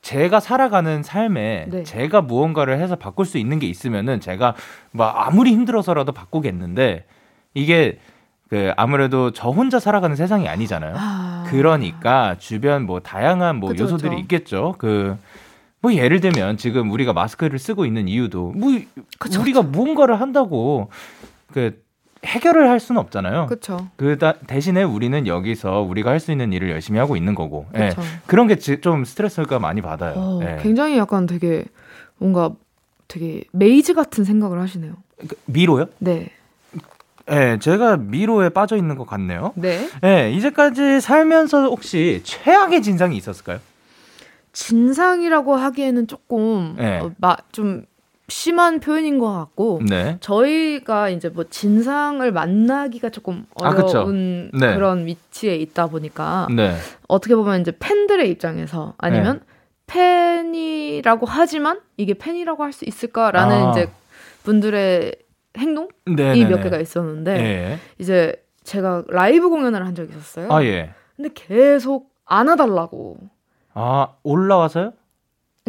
[0.00, 1.82] 제가 살아가는 삶에 네.
[1.84, 4.54] 제가 무언가를 해서 바꿀 수 있는 게 있으면은 제가
[4.92, 7.04] 뭐 아무리 힘들어서라도 바꾸겠는데
[7.52, 7.98] 이게
[8.48, 10.94] 그 아무래도 저 혼자 살아가는 세상이 아니잖아요.
[10.96, 14.20] 아, 그러니까 주변 뭐 다양한 뭐 그쵸, 요소들이 그쵸.
[14.20, 14.74] 있겠죠.
[14.78, 15.18] 그
[15.82, 18.78] 뭐 예를 들면 지금 우리가 마스크를 쓰고 있는 이유도 뭐
[19.18, 20.90] 그쵸, 우리가 무언가를 한다고
[21.52, 21.82] 그
[22.24, 23.46] 해결을 할 수는 없잖아요.
[23.46, 23.88] 그렇죠.
[23.96, 27.66] 그 다- 대신에 우리는 여기서 우리가 할 수 있는 일을 열심히 하고 있는 거고.
[27.74, 27.78] 예.
[27.90, 28.02] 그렇죠.
[28.26, 30.14] 그런 게 좀 스트레스가 많이 받아요.
[30.16, 30.58] 어, 예.
[30.62, 31.64] 굉장히 약간 되게
[32.18, 32.50] 뭔가
[33.08, 34.92] 되게 maze 같은 생각을 하시네요.
[35.26, 35.86] 그 미로요?
[35.98, 36.30] 네.
[37.30, 39.52] 예, 제가 미로에 빠져 있는 것 같네요.
[39.54, 39.88] 네.
[40.04, 43.60] 예, 이제까지 살면서 혹시 최악의 진상이 있었을까요?
[44.52, 46.98] 진상이라고 하기에는 조금 네.
[46.98, 47.84] 어, 마, 좀
[48.30, 50.16] 심한 표현인 것 같고 네.
[50.20, 53.68] 저희가 이제 뭐 진상을 만나기가 조금 아.
[53.70, 54.74] 어려운 네.
[54.74, 56.74] 그런 위치에 있다 보니까 네.
[57.08, 59.40] 어떻게 보면 이제 팬들의 입장에서 아니면
[59.86, 63.70] 팬이라고 하지만 이게 팬이라고 할 수 있을까라는 아.
[63.72, 63.90] 이제
[64.44, 65.14] 분들의
[65.58, 66.44] 행동이 네.
[66.46, 67.78] 몇 개가 있었는데 예.
[67.98, 70.52] 이제 제가 라이브 공연을 한 적이 있었어요.
[70.52, 70.90] 아, 예.
[71.16, 73.16] 근데 계속 안아달라고.
[73.74, 74.92] 아, 올라와서요?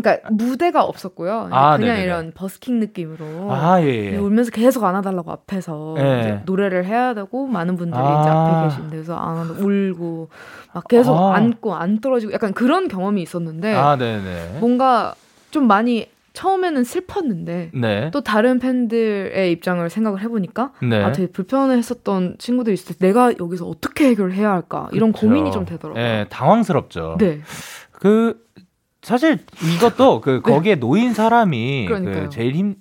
[0.02, 1.50] 그러니까 무대가 없었고요.
[1.52, 2.04] 아, 그냥 네네네.
[2.04, 3.52] 이런 버스킹 느낌으로.
[3.52, 4.18] 아, 예, 예.
[4.18, 6.42] 울면서 계속 안아달라고 앞에서 예.
[6.46, 8.22] 노래를 해야 되고 많은 분들이 아.
[8.22, 10.30] 이제 앞에 계신데 그래서 안아 울고
[10.74, 11.36] 막 계속 아.
[11.36, 14.58] 안고 안 떨어지고 약간 그런 경험이 있었는데 아, 네, 네.
[14.60, 15.14] 뭔가
[15.52, 18.10] 좀 많이 처음에는 슬펐는데 네.
[18.12, 21.04] 또 다른 팬들의 입장을 생각을 해보니까 네.
[21.04, 25.28] 아 되게 불편했었던 친구들이 있을 때 내가 여기서 어떻게 해결을 해야 할까 이런 그쵸.
[25.28, 26.02] 고민이 좀 되더라고요.
[26.02, 27.18] 예, 당황스럽죠.
[27.20, 27.42] 네.
[27.92, 28.42] 그
[29.02, 29.40] 사실
[29.76, 30.52] 이것도 그 네.
[30.54, 32.24] 거기에 놓인 사람이 그러니까요.
[32.24, 32.76] 그 제일 힘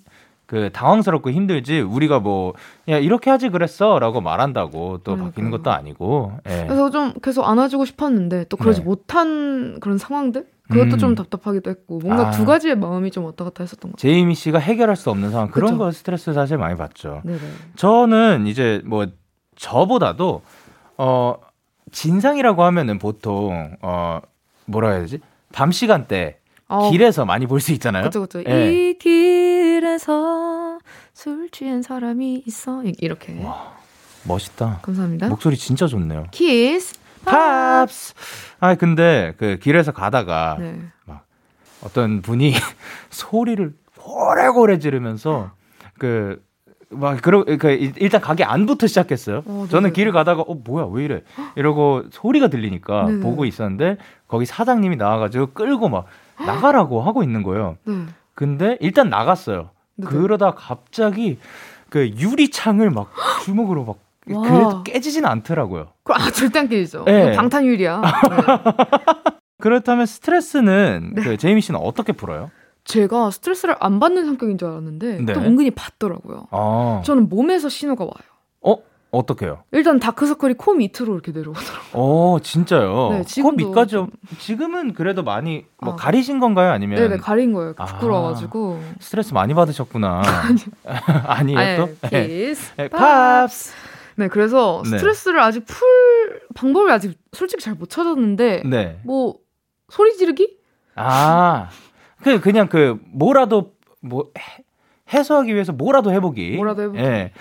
[0.51, 2.53] 그 당황스럽고 힘들지 우리가 뭐
[2.89, 5.29] 야 이렇게 하지 그랬어라고 말한다고 또 그러니까요.
[5.31, 6.65] 바뀌는 것도 아니고 예.
[6.65, 8.85] 그래서 좀 계속 안아주고 싶었는데 또 그러지 네.
[8.85, 10.97] 못한 그런 상황들 그것도 음.
[10.97, 12.31] 좀 답답하기도 했고 뭔가 아.
[12.31, 15.77] 두 가지의 마음이 좀 왔다 갔다 했었던 것 제이미 씨가 해결할 수 없는 상황 그런.
[15.77, 17.21] 거 스트레스 사실 많이 받죠.
[17.23, 17.23] 같아요.
[17.23, 17.51] 네네.
[17.77, 19.05] 저는 이제 뭐
[19.55, 20.41] 저보다도
[20.97, 21.35] 어
[21.93, 24.19] 진상이라고 하면은 보통 어
[24.65, 25.19] 뭐라 해야 되지
[25.51, 26.37] 밤 시간대
[26.67, 28.03] 어, 길에서 많이 볼 수 있잖아요.
[28.03, 28.43] 그쵸 그쵸.
[28.47, 28.71] 예.
[28.73, 30.79] 이 길에서
[31.13, 33.43] 술 취한 사람이 있어 이- 이렇게.
[33.43, 33.73] 와.
[34.23, 34.79] 멋있다.
[34.83, 35.27] 감사합니다.
[35.29, 36.25] 목소리 진짜 좋네요.
[36.31, 36.95] Kiss.
[37.25, 38.13] Pops.
[38.59, 40.79] 아 근데 그 길에서 가다가 네.
[41.83, 42.53] 어떤 분이
[43.09, 45.51] 소리를 고래고래 지르면서
[45.99, 46.43] 그
[46.91, 49.43] 막 그러 그 일단 가게 안부터 시작했어요.
[49.45, 49.93] 어, 저는 네네.
[49.93, 51.21] 길을 가다가 어 뭐야 왜 이래
[51.55, 53.19] 이러고 소리가 들리니까 네네.
[53.21, 56.05] 보고 있었는데 거기 사장님이 나와가지고 끌고 막
[56.45, 57.77] 나가라고 하고 있는 거예요.
[57.85, 58.05] 네.
[58.35, 59.69] 근데 일단 나갔어요.
[59.95, 60.11] 네네.
[60.11, 61.37] 그러다 갑자기
[61.89, 63.11] 그 유리창을 막
[63.43, 63.97] 주먹으로 막
[64.29, 64.41] 와.
[64.47, 65.87] 그래도 깨지진 않더라고요.
[66.03, 67.05] 그럼 아 절대 안 깨지죠.
[67.05, 67.23] 네.
[67.23, 68.01] 이거 방탄 유리야.
[68.29, 69.31] 네.
[69.59, 71.21] 그렇다면 스트레스는 네.
[71.21, 72.51] 그 제이미 씨는 어떻게 풀어요?
[72.85, 75.33] 제가 스트레스를 안 받는 성격인 줄 알았는데 네.
[75.33, 76.47] 또 은근히 받더라고요.
[76.51, 78.13] 아, 저는 몸에서 신호가 와요.
[78.61, 78.77] 어
[79.11, 79.63] 어떻게요?
[79.71, 81.91] 일단 다크서클이 코 밑으로 이렇게 내려오더라고요.
[81.93, 83.09] 어 진짜요?
[83.11, 85.95] 네, 코 지금도 밑까지 좀- 지금은 그래도 많이 뭐 아.
[85.95, 86.71] 가리신 건가요?
[86.71, 87.73] 아니면 네네 가린 거예요.
[87.77, 87.85] 아.
[87.85, 88.81] 부끄러워 가지고.
[88.99, 90.21] 스트레스 많이 받으셨구나.
[91.27, 92.09] 아니 에요 아니, 또?
[92.09, 92.27] 네.
[92.27, 92.73] 키스.
[92.77, 92.97] 네, Pop.
[92.99, 93.73] Pops.
[94.15, 94.97] 네, 그래서 네.
[94.97, 98.99] 스트레스를 아직 풀 방법을 아직 솔직히 잘 못 찾았는데 네.
[99.03, 99.35] 뭐
[99.89, 100.57] 소리 지르기?
[100.95, 101.69] 아,
[102.23, 104.63] 그 그냥 그 뭐라도 뭐 해-
[105.13, 106.55] 해소하기 위해서 뭐라도 해보기.
[106.55, 106.99] 뭐라도 해보기.
[106.99, 107.31] 예.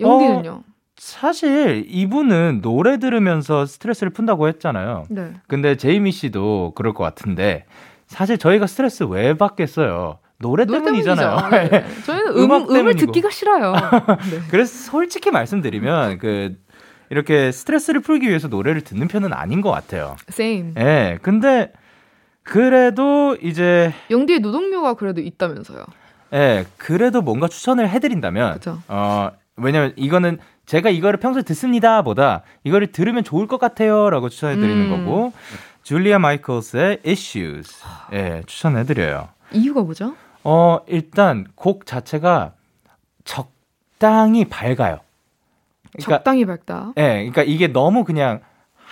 [0.00, 0.62] 연기는요?
[0.96, 5.04] 사실 이분은 노래 들으면서 스트레스를 푼다고 했잖아요.
[5.10, 5.32] 네.
[5.48, 7.64] 근데 제이미 씨도 그럴 것 같은데
[8.06, 10.18] 사실 저희가 스트레스 왜 받겠어요?
[10.38, 11.50] 노래, 노래 때문이잖아요.
[11.50, 11.70] 때문이죠.
[11.76, 11.84] 네.
[12.04, 12.96] 저희는 음, 음악 음을.
[12.96, 13.72] 듣기가 싫어요.
[13.72, 14.40] 네.
[14.50, 16.56] 그래서 솔직히 말씀드리면 그
[17.10, 20.16] 이렇게 스트레스를 풀기 위해서 노래를 듣는 편은 아닌 것 같아요.
[20.30, 20.74] Same.
[20.78, 21.18] 예.
[21.22, 21.72] 근데
[22.44, 25.84] 그래도 이제 영디의 노동요가 그래도 있다면서요.
[26.34, 28.60] 예, 그래도 뭔가 추천을 해드린다면.
[28.88, 35.04] 어 왜냐면 이거는 제가 이거를 평소에 듣습니다보다 이거를 들으면 좋을 것 같아요라고 추천해드리는 음.
[35.04, 35.32] 거고
[35.82, 39.28] 줄리아 마이클스의 Issues 예 추천해드려요.
[39.52, 40.14] 이유가 뭐죠?
[40.42, 42.52] 어 일단 곡 자체가
[43.24, 45.00] 적당히 밝아요.
[45.92, 46.92] 그러니까 적당히 밝다.
[46.96, 48.40] 예, 그러니까 이게 너무 그냥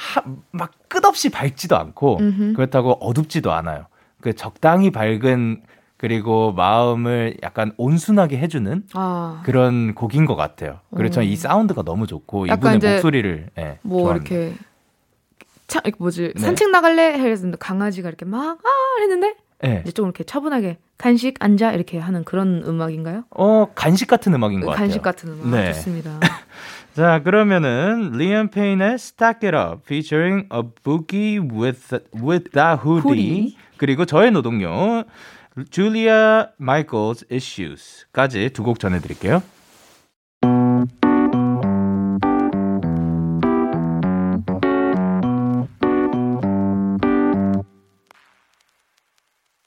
[0.02, 2.52] 하, 막 끝없이 밝지도 않고 음흠.
[2.54, 3.86] 그렇다고 어둡지도 않아요.
[4.20, 5.62] 그 적당히 밝은
[5.96, 10.80] 그리고 마음을 약간 온순하게 해주는 아, 그런 곡인 것 같아요.
[10.96, 11.32] 그리고 저는 음.
[11.32, 14.34] 이 사운드가 너무 좋고 이분의 목소리를 예, 뭐 좋아합니다.
[14.34, 14.56] 이렇게
[15.68, 16.40] 차, 뭐지 네.
[16.42, 19.80] 산책 나갈래 해서 강아지가 이렇게 막 아 했는데 예.
[19.84, 23.24] 이제 좀 이렇게 차분하게 간식 앉아 이렇게 하는 그런 음악인가요?
[23.30, 24.84] 어 간식 같은 음악인 것 같아요.
[24.86, 25.72] 간식 같은 음악 네.
[25.72, 26.18] 좋습니다.
[26.94, 33.56] 자 그러면은 리암 페인의 Stack It Up featuring A Boogie wit wit da Hoodie Hoodie.
[33.78, 35.04] 그리고 저의 노동요
[35.70, 39.42] 줄리아 마이클스 Issues까지 두 곡 전해 드릴게요.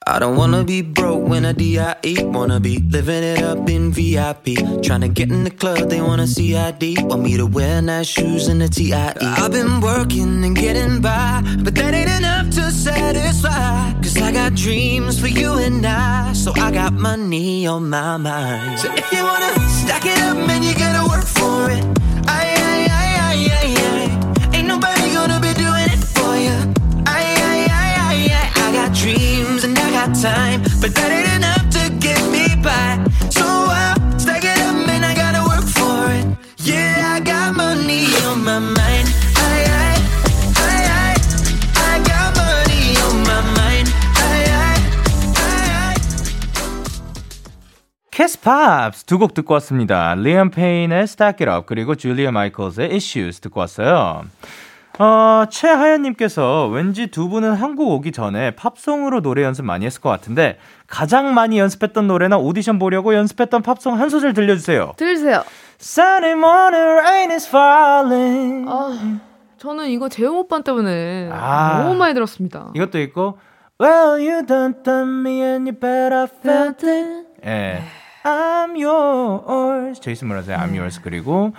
[0.07, 2.23] I don't wanna be broke when I D.I.E.
[2.25, 4.53] Wanna be living it up in VIP.
[4.85, 6.97] Tryna get in the club, they wanna see ID.
[6.99, 9.15] Want me to wear nice shoes and a T.I.E.
[9.19, 13.93] I've been working and getting by, but that ain't enough to satisfy.
[14.03, 18.79] Cause I got dreams for you and I, so I got money on my mind.
[18.79, 21.94] So if you wanna stack it up, man, you gotta work for it.
[30.25, 32.97] time, but that ain't enough to get me by.
[33.29, 36.25] So I stack it up and I gotta work for it.
[36.65, 39.07] Yeah, I got money on my mind.
[39.37, 39.93] I, I,
[40.65, 41.13] I, I,
[41.89, 43.87] I got money on my mind.
[44.17, 44.75] I, I,
[45.45, 45.95] I, I.
[48.09, 50.15] 캐스팝스 두곡 듣고 왔습니다.
[50.15, 54.25] 리언 페인의 Stack It Up 그리고 줄리아 마이클스의 Issues 듣고 왔어요.
[54.97, 60.57] 어, 최하연님께서 왠지 두 분은 한국 오기 전에 팝송으로 노래 연습 많이 했을 것 같은데
[60.87, 64.93] 가장 많이 연습했던 노래나 오디션 보려고 연습했던 팝송 한 소절 들려주세요.
[64.97, 65.43] 들으세요.
[65.81, 68.65] Sunny morning rain is falling.
[68.69, 69.19] 아,
[69.57, 71.81] 저는 이거 재용 오빠 때문에 아.
[71.83, 72.71] 너무 많이 들었습니다.
[72.75, 73.37] 이것도 있고
[73.81, 77.27] Well you don't done me and you better felt it.
[77.45, 77.83] 예.
[78.23, 79.99] I'm yours.
[79.99, 81.53] 제이슨 브라즈의 I'm yours 그리고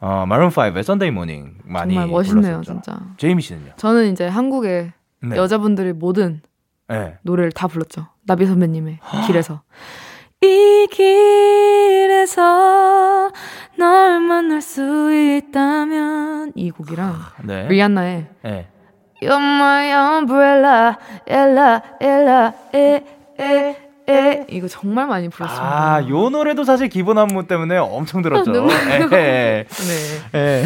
[0.00, 2.62] 어 마룬 5의 Sunday Morning 많이 정말 멋있네요.
[2.62, 2.98] 진짜.
[3.18, 3.72] 제이미 씨는요?
[3.76, 5.36] 저는 이제 한국의 네.
[5.36, 6.40] 여자분들의 모든
[6.88, 7.18] 네.
[7.22, 8.06] 노래를 다 불렀죠.
[8.26, 9.62] 나비 선배님의 길에서.
[10.42, 12.40] 이 길에서
[13.78, 17.68] 널 만날 수 있다면 이 곡이랑 네.
[17.68, 18.68] 리안나의 네.
[19.22, 20.96] You're my umbrella,
[21.28, 23.04] ella, ella, 에,
[23.38, 25.94] 에, 에 이거 정말 많이 불렀습니다.
[25.94, 28.50] 아, 요 노래도 사실 기본 안무 때문에 엄청 들었죠.
[28.52, 29.06] 눈물 예.
[29.08, 29.66] 네.
[30.34, 30.64] 예.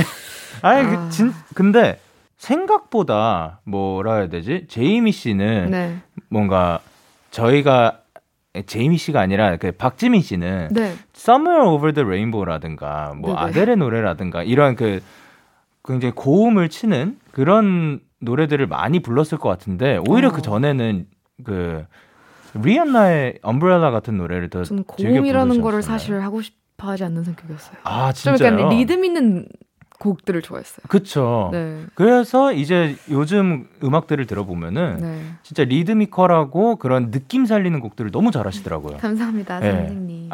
[0.62, 0.90] 아니, 아.
[0.90, 1.98] 그, 진, 근데
[2.38, 4.66] 생각보다 뭐라 해야 되지?
[4.68, 5.98] 제이미 씨는 네.
[6.28, 6.80] 뭔가
[7.30, 8.00] 저희가
[8.66, 10.94] 제이미 씨가 아니라 그 박지민 씨는 네.
[11.14, 13.40] Summer Over the Rainbow라든가 뭐 네네.
[13.40, 15.00] 아델의 노래라든가 이런 그
[15.84, 20.32] 굉장히 고음을 치는 그런 노래들을 많이 불렀을 것 같은데 오히려 어.
[20.32, 21.06] 그 전에는
[21.44, 21.84] 그
[22.62, 25.82] 리안나의 Umbrella 같은 노래를 더 저는 즐겨 고음이라는 거를.
[25.82, 27.76] 사실 하고 싶어 하지 않는 성격이었어요.
[27.84, 28.54] 아 좀 진짜요?
[28.58, 29.46] 약간 리듬 있는
[29.98, 30.84] 곡들을 좋아했어요.
[30.88, 31.48] 그쵸.
[31.52, 31.84] 네.
[31.94, 35.20] 그래서 이제 요즘 음악들을 들어보면은 네.
[35.42, 38.98] 진짜 리드미컬하고 그런 느낌 살리는 곡들을 너무 잘하시더라고요.
[38.98, 39.70] 감사합니다, 네.
[39.72, 40.30] 선생님.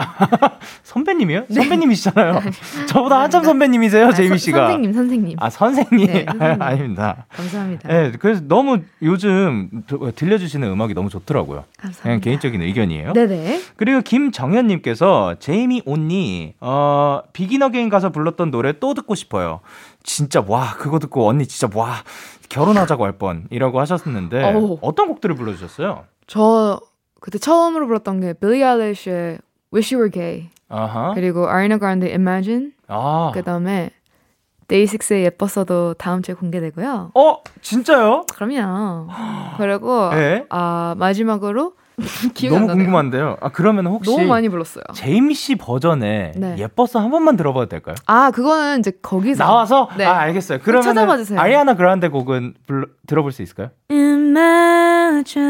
[0.83, 1.45] 선배님이요?
[1.53, 2.41] 선배님이시잖아요.
[2.89, 4.59] 저보다 한참 선배님이세요, 아, 제이미 선- 씨가.
[4.69, 5.37] 선생님, 선생님.
[5.41, 6.07] 아 선생님?
[6.07, 6.63] 네, 선생님.
[6.63, 7.89] 아닙니다 감사합니다.
[7.89, 11.65] 네, 그래서 너무 요즘 도- 들려주시는 음악이 너무 좋더라고요.
[11.77, 12.03] 감사합니다.
[12.03, 13.13] 그냥 개인적인 의견이에요.
[13.13, 13.61] 네네.
[13.77, 19.50] 그리고 김정현님께서 제이미 언니 어 비긴 어게인 가서 불렀던 노래 또 듣고 싶어요.
[20.03, 21.97] 진짜 와 그거 듣고 언니 진짜 와
[22.49, 24.79] 결혼하자고 할 뻔이라고 하셨는데 어우.
[24.81, 26.05] 어떤 곡들을 불러주셨어요?
[26.27, 26.81] 저
[27.21, 29.39] 그때 처음으로 불렀던 게 빌리 아일리시의
[29.73, 31.13] Wish You Were Gay 아하.
[31.15, 33.31] 그리고 아리나 그란데 Imagine 아.
[33.35, 33.91] 그다음에
[34.69, 37.11] 데이식스의 예뻤어도 다음 주에 공개되고요.
[37.15, 38.27] 어 진짜요?
[38.33, 39.09] 그럼요.
[39.59, 40.47] 그리고 네.
[40.49, 41.75] 아 마지막으로
[42.49, 42.77] 너무 나네요.
[42.77, 43.37] 궁금한데요.
[43.41, 44.85] 아 그러면 혹시 너무 많이 불렀어요.
[44.95, 46.57] 제이미 씨 버전에 네.
[46.59, 47.95] 예뻐서 한 번만 들어봐도 될까요?
[48.07, 50.05] 아 그거는 이제 거기서 나와서 네.
[50.05, 50.59] 아 알겠어요.
[50.63, 51.41] 그러면 찾아봐 주세요.
[51.41, 53.71] 아리아나 그란데 곡은 불러, 들어볼 수 있을까요?
[53.91, 55.41] Imagine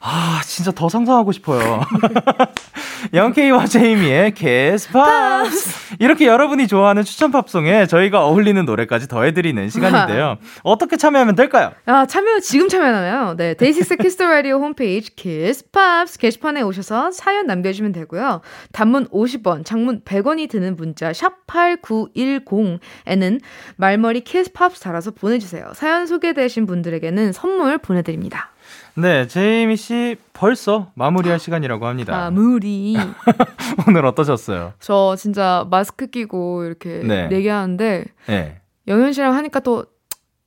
[0.00, 1.80] 아 진짜 더 상상하고 싶어요.
[3.12, 10.38] 영케이와 제이미의 Kiss Pops 이렇게 여러분이 좋아하는 추천 팝송에 저희가 어울리는 노래까지 더해드리는 시간인데요.
[10.64, 11.72] 어떻게 참여하면 될까요?
[11.86, 13.34] 아, 참여, 지금 참여하나요?
[13.36, 13.54] 네.
[13.54, 18.40] 데이식스 키스 더 라디오 홈페이지 Kiss Pops 게시판에 오셔서 사연 남겨주시면 되고요.
[18.72, 23.40] 단문 50원, 장문 100원이 드는 문자 샵8910에는
[23.76, 25.72] 말머리 Kiss Pops 달아서 보내주세요.
[25.74, 28.50] 사연 소개되신 분들에게는 선물 보내드립니다.
[28.96, 32.12] 네, 제이미 씨 벌써 마무리할 시간이라고 합니다.
[32.12, 32.96] 마무리.
[33.88, 34.74] 오늘 어떠셨어요?
[34.78, 37.28] 저 진짜 마스크 끼고 이렇게 네.
[37.32, 38.60] 얘기하는데 네.
[38.86, 39.84] 영현 씨랑 하니까 또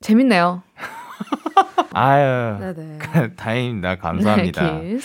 [0.02, 0.64] 재밌네요.
[1.94, 3.00] 아유, 네네.
[3.36, 3.96] 다행입니다.
[3.96, 4.62] 감사합니다.
[4.80, 4.98] 네.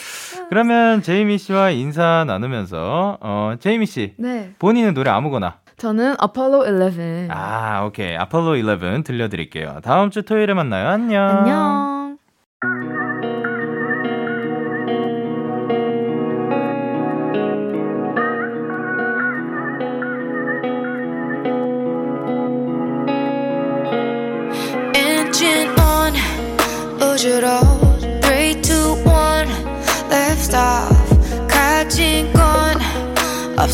[0.50, 4.52] 그러면 제이미 씨와 인사 나누면서 어, 제이미 씨 네.
[4.58, 7.28] 본인의 노래 아무거나 저는 아폴로 11.
[7.30, 8.14] 아, 오케이.
[8.16, 9.80] 아폴로 11 들려드릴게요.
[9.82, 10.88] 다음 주 토요일에 만나요.
[10.88, 11.28] 안녕.
[11.28, 12.01] 안녕.
[27.32, 27.48] 우주로
[28.20, 28.72] 3, 2,
[29.04, 29.48] 1
[30.10, 31.48] Left off.
[31.48, 33.72] 가진 건없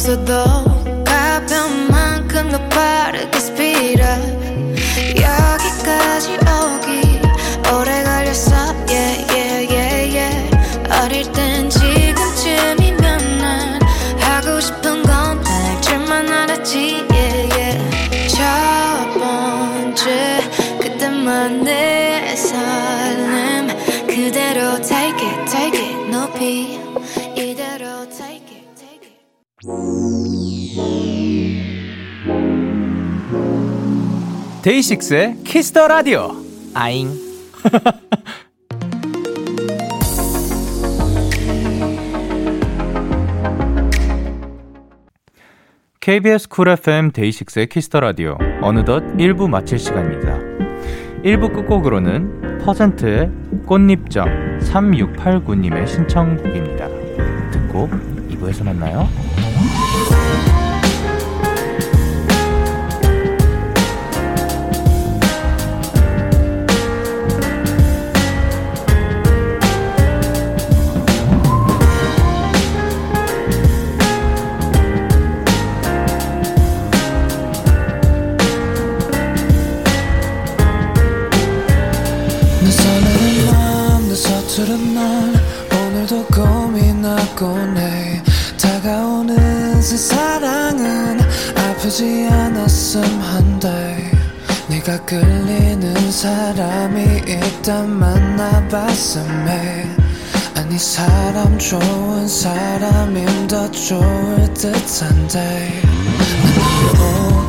[34.62, 36.30] 데이식스의 키스 더 라디오.
[36.74, 37.08] 아잉.
[45.98, 48.38] KBS 쿨 FM 데이식스의 키스 더 라디오.
[48.62, 50.38] 어느덧 1부 마칠 시간입니다.
[51.24, 53.32] 1부 끝곡으로는 퍼센트의
[53.66, 56.86] 꽃잎점 3689님의 신청곡입니다.
[57.50, 57.88] 듣고
[58.28, 59.08] 2부에서 만나요.
[97.68, 99.94] 일단 만나봤음에.
[100.56, 105.82] 아니 사람 좋은 사람임 더 좋을 듯한데.
[106.96, 107.47] 난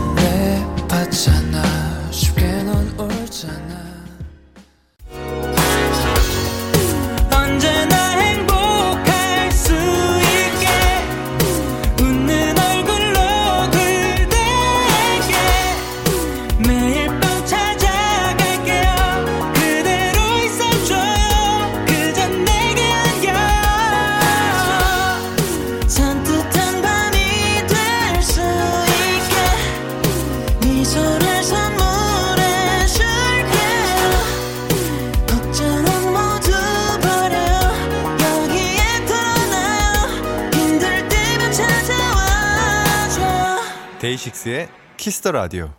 [44.39, 45.71] 데이식스의 키스 더 라디오.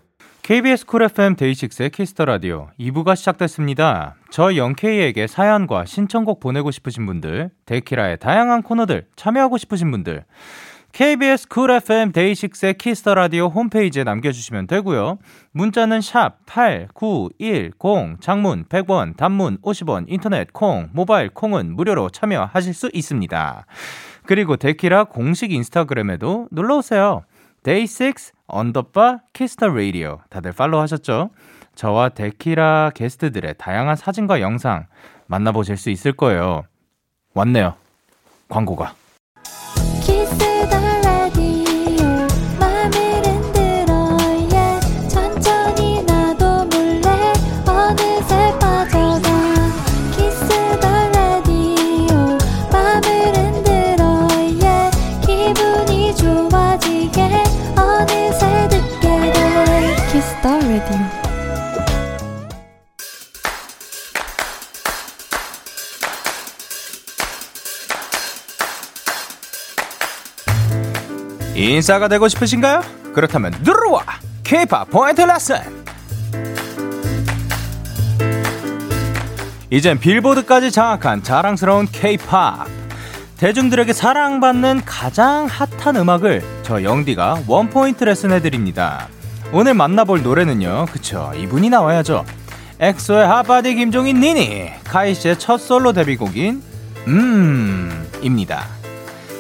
[0.43, 4.17] KBS 쿨 FM 데이식스의 키스 더 라디오 2부가 시작됐습니다.
[4.31, 10.25] 저 영케이에게 사연과 신청곡 보내고 싶으신 분들, 데키라의 다양한 코너들 참여하고 싶으신 분들,
[10.93, 15.19] KBS 쿨 FM 데이식스의 키스 더 라디오 홈페이지에 남겨주시면 되고요.
[15.53, 23.67] 문자는 샵 8910, 장문 100원, 단문 50원, 인터넷 콩, 모바일 콩은 무료로 참여하실 수 있습니다.
[24.27, 27.23] 그리고 데키라 공식 인스타그램에도 놀러 오세요.
[27.63, 31.31] 데이식스 underbar 키스 더 라디오 다들 팔로우 하셨죠?
[31.75, 34.87] 저와 데키라 게스트들의 다양한 사진과 영상
[35.27, 36.65] 만나보실 수 있을 거예요.
[37.35, 37.75] 왔네요.
[38.49, 39.00] 광고가.
[71.69, 72.83] 인싸가 되고 싶으신가요?
[73.13, 74.03] 그렇다면 들어와!
[74.45, 75.57] K-pop 포인트 레슨!
[79.71, 82.71] 이젠 빌보드까지 장악한 자랑스러운 K-pop.
[83.37, 89.09] 대중들에게 사랑받는 가장 핫한 음악을 저 영디가 원포인트 레슨 해드립니다.
[89.53, 92.25] 오늘 만나볼 노래는요, 그쵸, 이분이 나와야죠.
[92.81, 96.63] 엑소의 hot body 김종인 니니, 카이 씨의 첫 솔로 데뷔곡인,
[97.07, 98.67] 음, 입니다.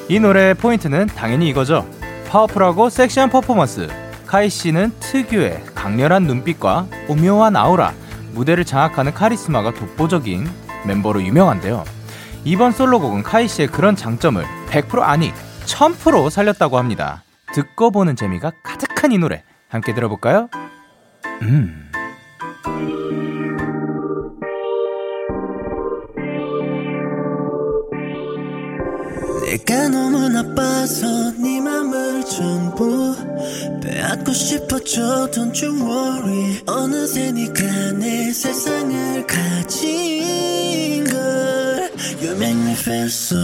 [0.09, 1.87] 이 노래의 포인트는 당연히 이거죠.
[2.31, 3.89] 파워풀하고 섹시한 퍼포먼스.
[4.27, 7.93] 카이 씨는 특유의 강렬한 눈빛과 오묘한 아우라,
[8.33, 10.49] 무대를 장악하는 카리스마가 독보적인
[10.87, 11.85] 멤버로 유명한데요.
[12.45, 15.33] 이번 솔로곡은 카이 씨의 그런 장점을 100% 아니
[15.67, 17.25] 1000% 살렸다고 합니다.
[17.53, 20.49] 듣고 보는 재미가 가득한 이 노래 함께 들어볼까요?
[21.43, 21.91] 음.
[29.51, 33.17] 내가 너무 나빠서 네 맘을 전부
[33.83, 36.63] 빼앗고 싶었죠 Don't you worry.
[36.67, 41.91] 어느새 네가 내 세상을 가진 걸
[42.23, 43.39] You make me feel so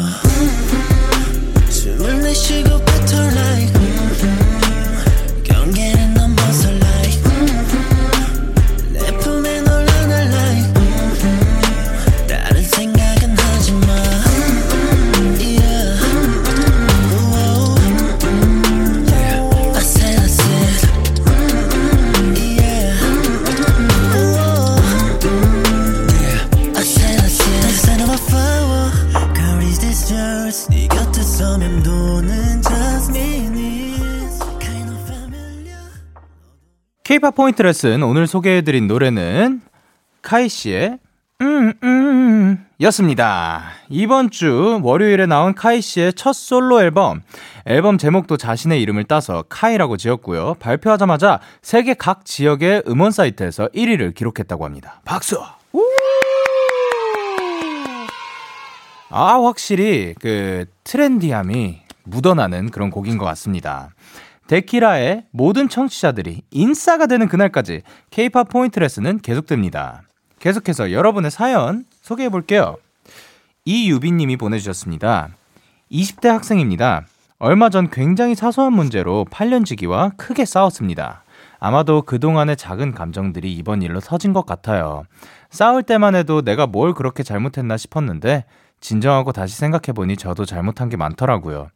[1.70, 3.72] 숨을 내쉬고 뱉어 like
[5.42, 5.92] 경계
[34.90, 35.78] of familiar.
[37.04, 39.62] K-pop 포인트 레슨 오늘 소개해드린 노래는
[40.22, 40.98] 카이 씨의
[41.42, 43.64] 음, 음, 였습니다.
[43.88, 47.22] 이번 주 월요일에 나온 카이 씨의 첫 솔로 앨범.
[47.66, 50.54] 앨범 제목도 자신의 이름을 따서 카이라고 지었고요.
[50.60, 55.00] 발표하자마자 세계 각 지역의 음원 사이트에서 1위를 기록했다고 합니다.
[55.04, 55.38] 박수!
[59.18, 63.88] 아, 확실히 그 트렌디함이 묻어나는 그런 곡인 것 같습니다.
[64.46, 70.02] 데키라의 모든 청취자들이 인싸가 되는 그날까지 케이팝 포인트 레슨은 계속됩니다.
[70.38, 72.76] 계속해서 여러분의 사연 소개해 볼게요.
[73.64, 75.30] 이유빈님이 보내주셨습니다.
[75.90, 77.06] 20대 학생입니다.
[77.38, 81.24] 얼마 전 굉장히 사소한 문제로 8년지기와 크게 싸웠습니다.
[81.58, 85.04] 아마도 그동안의 작은 감정들이 이번 일로 터진 것 같아요.
[85.48, 88.44] 싸울 때만 해도 내가 뭘 그렇게 잘못했나 싶었는데,
[88.80, 91.68] 진정하고 다시 생각해보니 저도 잘못한 게 많더라고요.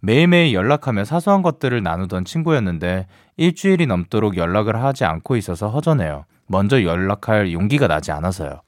[0.00, 6.24] 매일매일 연락하며 사소한 것들을 나누던 친구였는데, 일주일이 넘도록 연락을 하지 않고 있어서 허전해요.
[6.46, 8.60] 먼저 연락할 용기가 나지 않아서요.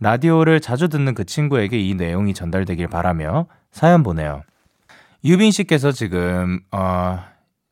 [0.00, 4.42] 라디오를 자주 듣는 그 친구에게 이 내용이 전달되길 바라며 사연 보내요.
[5.24, 7.18] 유빈 씨께서 지금 어,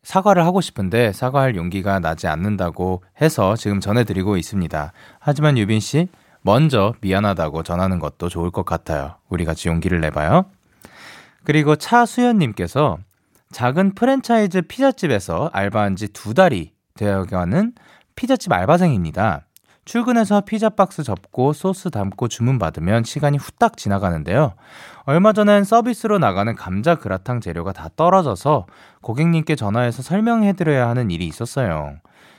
[0.02, 4.92] 사과를 하고 싶은데 사과할 용기가 나지 않는다고 해서 지금 전해드리고 있습니다.
[5.20, 6.08] 하지만 유빈 씨
[6.46, 9.16] 먼저 미안하다고 전하는 것도 좋을 것 같아요.
[9.28, 10.44] 우리 같이 용기를 내봐요.
[11.42, 12.98] 그리고 차수연님께서
[13.50, 17.72] 작은 프랜차이즈 피자집에서 알바한 지 두 달이 되어가는
[18.14, 19.42] 피자집 알바생입니다.
[19.84, 24.54] 출근해서 피자 박스 접고 소스 담고 주문 받으면 시간이 후딱 지나가는데요.
[25.04, 28.66] 얼마 전엔 서비스로 나가는 감자 그라탕 재료가 다 떨어져서
[29.00, 31.96] 고객님께 전화해서 설명해드려야 하는 일이 있었어요.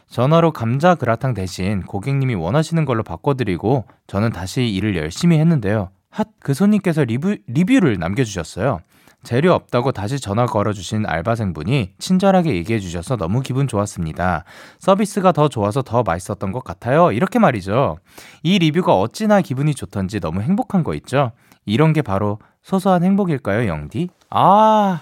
[0.09, 5.89] 전화로 감자 그라탕 대신 고객님이 원하시는 걸로 바꿔드리고 저는 다시 일을 열심히 했는데요.
[6.09, 8.79] 핫, 그 손님께서 리뷰, 리뷰를 남겨주셨어요.
[9.23, 14.45] 재료 없다고 다시 전화 걸어주신 알바생분이 친절하게 얘기해주셔서 너무 기분 좋았습니다.
[14.79, 17.11] 서비스가 더 좋아서 더 맛있었던 것 같아요.
[17.11, 17.97] 이렇게 말이죠.
[18.43, 21.31] 이 리뷰가 어찌나 기분이 좋던지 너무 행복한 거 있죠?
[21.65, 24.09] 이런 게 바로 소소한 행복일까요, 영디?
[24.29, 25.01] 아,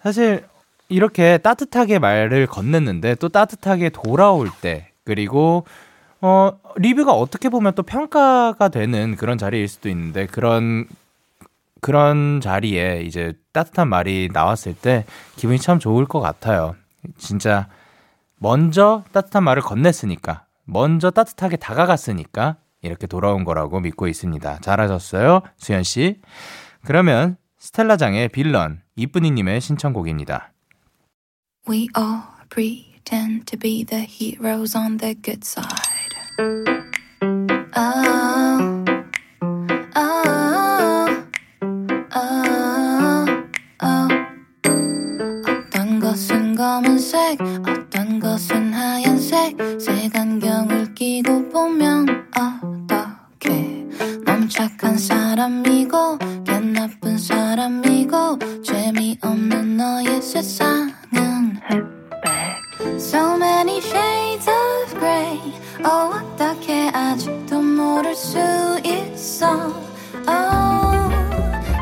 [0.00, 0.44] 사실
[0.92, 5.64] 이렇게 따뜻하게 말을 건넸는데 또 따뜻하게 돌아올 때, 그리고
[6.20, 10.86] 어, 리뷰가 어떻게 보면 또 평가가 되는 그런 자리일 수도 있는데, 그런
[11.80, 15.04] 그런 자리에 이제 따뜻한 말이 나왔을 때
[15.36, 16.76] 기분이 참 좋을 것 같아요.
[17.18, 17.68] 진짜
[18.36, 24.58] 먼저 따뜻한 말을 건넸으니까, 먼저 따뜻하게 다가갔으니까 이렇게 돌아온 거라고 믿고 있습니다.
[24.60, 26.20] 잘하셨어요, 수현 씨.
[26.84, 30.51] 그러면 스텔라장의 빌런 이쁜이님의 신청곡입니다.
[31.64, 36.16] We all pretend to be the heroes on the good side.
[37.76, 38.84] Oh,
[39.94, 41.24] oh,
[42.16, 43.26] oh,
[43.80, 44.08] oh.
[45.46, 53.86] 어떤 것은 검은색, 어떤 것은 하얀색, 색안경을 끼고 보면 어떻게?
[54.24, 60.81] 너무 착한 사람이고, 걔 나쁜 사람이고, 재미없는 너의 흑백.
[63.12, 65.38] So many shades of grey.
[65.84, 68.38] Oh, 어떻게 아직도 모를 수
[68.82, 69.68] 있어?
[70.26, 71.10] Oh,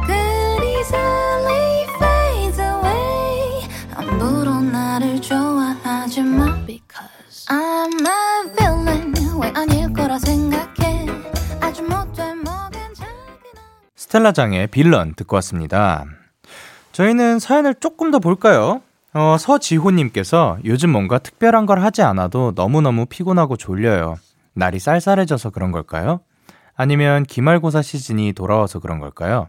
[0.08, 3.68] good easily fades away.
[3.94, 6.46] 함부로 나를 좋아하지 마.
[6.66, 9.14] Because I'm a villain.
[9.40, 11.06] 왜 아닐 거라 생각해?
[11.60, 13.14] 아주 못돼 먹은 작은
[13.94, 16.06] 스텔라장의 빌런 듣고 왔습니다.
[16.90, 18.82] 저희는 사연을 조금 더 볼까요?
[19.12, 24.16] 어, 서지호님께서 요즘 뭔가 특별한 걸 하지 않아도 너무너무 피곤하고 졸려요.
[24.54, 26.20] 날이 쌀쌀해져서 그런 걸까요?
[26.76, 29.48] 아니면 기말고사 시즌이 돌아와서 그런 걸까요?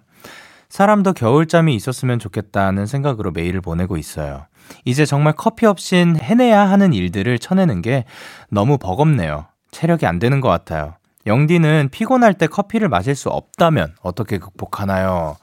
[0.70, 4.46] 사람도 겨울잠이 있었으면 좋겠다는 생각으로 메일을 보내고 있어요.
[4.86, 8.06] 이제 정말 커피 없인 해내야 하는 일들을 쳐내는 게
[8.50, 9.46] 너무 버겁네요.
[9.72, 10.96] 체력이 안 되는 것 같아요.
[11.28, 15.38] 영디는 피곤할 때 커피를 마실 수 없다면 어떻게 극복하나요?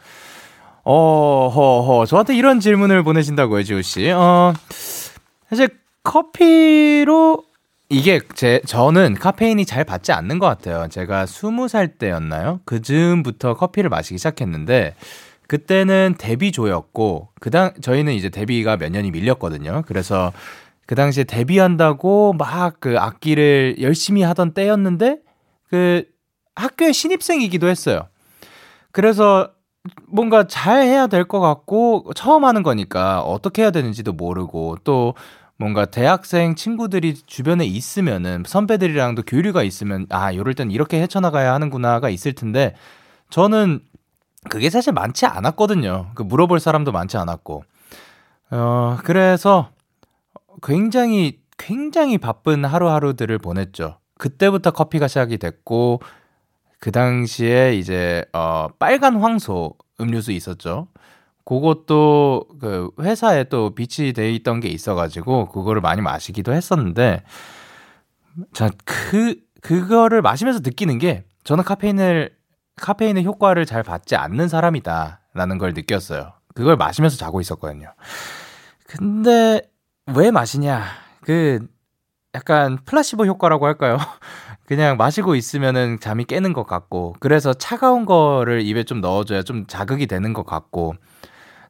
[0.90, 2.06] 어, 허, 허.
[2.06, 4.10] 저한테 이런 질문을 보내신다고요, 지우씨.
[4.10, 4.54] 어,
[5.50, 5.68] 사실
[6.02, 7.44] 커피로
[7.90, 10.88] 이게 제, 저는 카페인이 잘 받지 않는 것 같아요.
[10.88, 12.60] 제가 스무 살 때였나요?
[12.64, 14.94] 그 즈음부터 커피를 마시기 시작했는데,
[15.46, 19.82] 그때는 데뷔조였고, 그 당, 저희는 이제 데뷔가 몇 년이 밀렸거든요.
[19.86, 20.32] 그래서
[20.86, 25.18] 그 당시에 데뷔한다고 막 그 악기를 열심히 하던 때였는데,
[25.68, 26.04] 그
[26.56, 28.08] 학교의 신입생이기도 했어요.
[28.90, 29.50] 그래서
[30.06, 35.14] 뭔가 잘 해야 될 것 같고 처음 하는 거니까 어떻게 해야 되는지도 모르고 또
[35.56, 42.32] 뭔가 대학생 친구들이 주변에 있으면은 선배들이랑도 교류가 있으면 아 이럴 땐 이렇게 헤쳐나가야 하는구나가 있을
[42.32, 42.74] 텐데
[43.30, 43.80] 저는
[44.48, 46.12] 그게 사실 많지 않았거든요.
[46.14, 47.64] 그 물어볼 사람도 많지 않았고
[48.52, 49.70] 어 그래서
[50.62, 53.98] 굉장히 굉장히 바쁜 하루하루들을 보냈죠.
[54.18, 56.00] 그때부터 커피가 시작이 됐고
[56.80, 60.88] 그 당시에 이제 어 빨간 황소 음료수 있었죠.
[61.44, 67.22] 그것도 그 회사에 또 비치 돼 있던 게 있어가지고 그거를 많이 마시기도 했었는데
[68.52, 72.36] 자그 그거를 마시면서 느끼는 게 저는 카페인을
[72.76, 76.32] 카페인의 효과를 잘 받지 않는 사람이다라는 걸 느꼈어요.
[76.54, 77.92] 그걸 마시면서 자고 있었거든요.
[78.86, 79.62] 근데
[80.06, 80.84] 왜 마시냐?
[81.22, 81.66] 그
[82.34, 83.98] 약간 플라시보 효과라고 할까요?
[84.68, 90.06] 그냥 마시고 있으면은 잠이 깨는 것 같고, 그래서 차가운 거를 입에 좀 넣어줘야 좀 자극이
[90.06, 90.94] 되는 것 같고,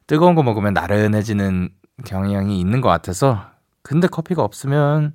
[0.05, 1.69] 뜨거운 거 먹으면 나른해지는
[2.05, 3.45] 경향이 있는 것 같아서,
[3.83, 5.13] 근데 커피가 없으면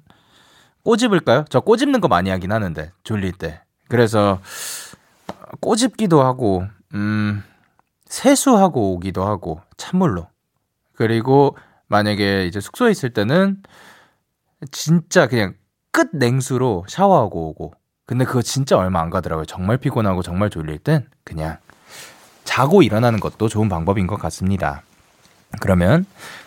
[0.82, 1.44] 꼬집을까요?
[1.50, 3.60] 저 꼬집는 거 많이 하긴 하는데, 졸릴 때.
[3.90, 4.40] 그래서
[5.60, 6.64] 꼬집기도 하고,
[6.94, 7.44] 음,
[8.06, 10.26] 세수하고 오기도 하고, 찬물로.
[10.94, 11.54] 그리고
[11.88, 13.62] 만약에 이제 숙소에 있을 때는
[14.70, 15.52] 진짜 그냥
[15.94, 17.72] 끝 냉수로 샤워하고 오고.
[18.04, 19.46] 근데 그거 진짜 얼마 안 가더라고요.
[19.46, 21.56] 정말 피곤하고 정말 졸릴 땐 그냥
[22.42, 24.82] 자고 일어나는 것도 좋은 방법인 것 같습니다.
[25.60, 26.04] 그러면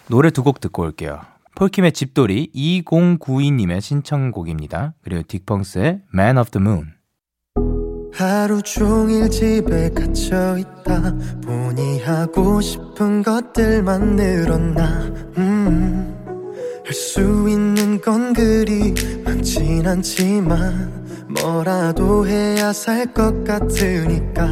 [0.09, 1.21] 노래 두 곡 듣고 올게요.
[1.55, 4.93] 폴킴의 집돌이 2092님의 신청곡입니다.
[5.01, 6.93] 그리고 딕펑스의 Man of the Moon.
[8.13, 11.13] 하루 종일 집에 갇혀 있다
[11.45, 15.01] 보니 하고 싶은 것들만 늘었나
[15.37, 16.16] 음,
[16.87, 17.19] 할수
[17.49, 18.93] 있는 건 그리
[19.25, 24.45] 많진 않지만 뭐라도 해야 살 것 같으니까.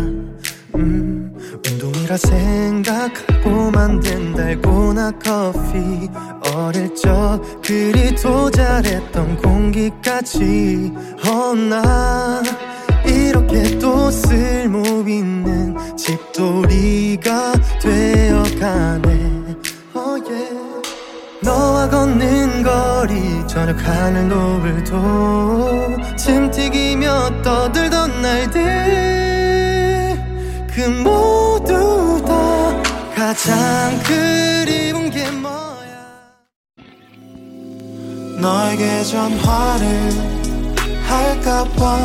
[0.75, 1.33] 음,
[1.65, 6.09] 운동이라 생각하고 만든 달고나 커피.
[6.53, 10.91] 어릴 적 그리 도 잘했던 공기까지.
[11.25, 12.43] 어나
[13.05, 19.35] 이렇게 또 쓸모 있는 집돌이가 되어가네.
[21.45, 28.63] 너와 걷는 거리 저녁 하늘 노을도 침 튀기며 떠들던 날들.
[30.73, 32.33] 그 모두 다
[33.15, 35.53] 가장 그리운 게 뭐야?
[38.41, 40.11] 너에게 전화를
[41.05, 41.99] 할까봐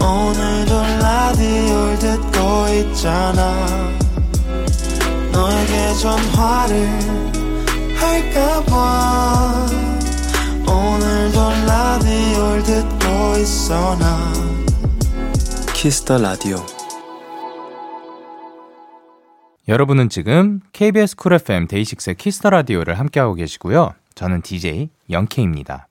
[0.00, 3.68] 오늘도 라디오를 듣고 있잖아.
[5.30, 7.37] 너에게 전화를
[8.00, 9.66] 할까봐
[10.66, 14.32] 오늘도 라디오를 듣고 있어 나
[15.74, 16.56] 키스 더 라디오
[19.68, 23.92] 여러분은 지금 KBS 쿨 FM 데이식스의 키스 더 라디오를 함께하고 계시고요.
[24.14, 25.88] 저는 DJ 영케입니다.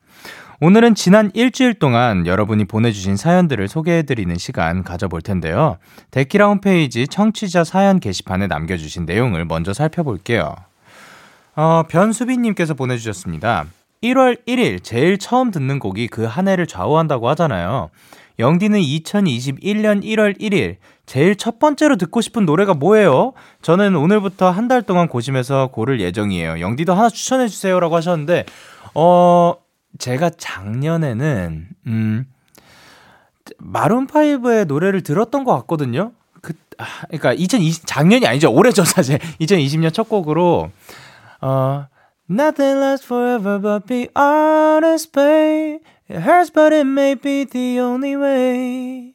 [0.59, 5.77] 오늘은 지난 일주일 동안 여러분이 보내주신 사연들을 소개해드리는 시간 가져볼 텐데요.
[6.09, 10.55] 데키라 홈페이지 청취자 사연 게시판에 남겨주신 내용을 먼저 살펴볼게요.
[11.57, 13.65] 어, 변수빈님께서 보내주셨습니다.
[14.03, 17.89] 1월 1일 제일 처음 듣는 곡이 그 한 해를 좌우한다고 하잖아요.
[18.37, 20.75] 영디는 2021년 1월 1일
[21.07, 23.33] 제일 첫 번째로 듣고 싶은 노래가 뭐예요?
[23.63, 26.59] 저는 오늘부터 한 달 동안 고심해서 고를 예정이에요.
[26.59, 28.45] 영디도 하나 추천해 주세요라고 하셨는데
[28.93, 29.55] 어
[29.97, 32.25] 제가 작년에는 음
[33.57, 36.11] 마룬 5의 노래를 들었던 것 같거든요.
[36.41, 38.51] 그 아, 그러니까 2020 작년이 아니죠.
[38.53, 39.17] 올해죠 사실.
[39.41, 40.69] 2020년 첫 곡으로
[41.41, 41.87] 어
[42.29, 45.79] Nothing lasts forever but be honest, babe.
[46.09, 49.13] It hurts but it may be the only way.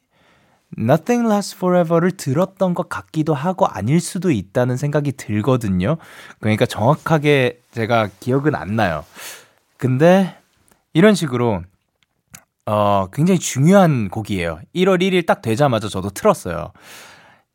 [0.78, 5.98] Nothing lasts forever를 들었던 것 같기도 하고 아닐 수도 있다는 생각이 들거든요.
[6.40, 9.04] 그러니까 정확하게 제가 기억은 안 나요.
[9.76, 10.34] 근데
[10.94, 11.62] 이런 식으로
[12.64, 14.60] 어 굉장히 중요한 곡이에요.
[14.74, 16.72] 1월 1일 딱 되자마자 저도 틀었어요.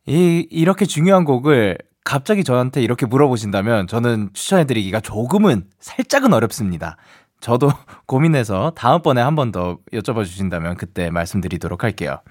[0.06, 6.96] 이 이렇게 중요한 곡을 갑자기 저한테 이렇게 물어보신다면 저는 추천해드리기가 조금은 살짝은 어렵습니다.
[7.42, 7.70] 저도
[8.08, 12.22] 고민해서 다음번에 한 번 더 여쭤봐 주신다면 그때 말씀드리도록 할게요.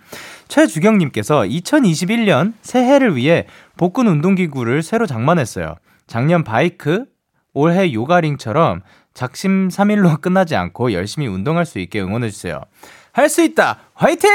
[0.49, 3.47] 최주경님께서 2021년 새해를 위해
[3.77, 5.77] 복근 운동기구를 새로 장만했어요.
[6.07, 7.05] 작년 바이크,
[7.53, 8.81] 올해 요가링처럼
[9.13, 12.63] 작심 3일로 끝나지 않고 열심히 운동할 수 있게 응원해주세요.
[13.13, 13.79] 할 수 있다!
[13.95, 14.29] 화이팅!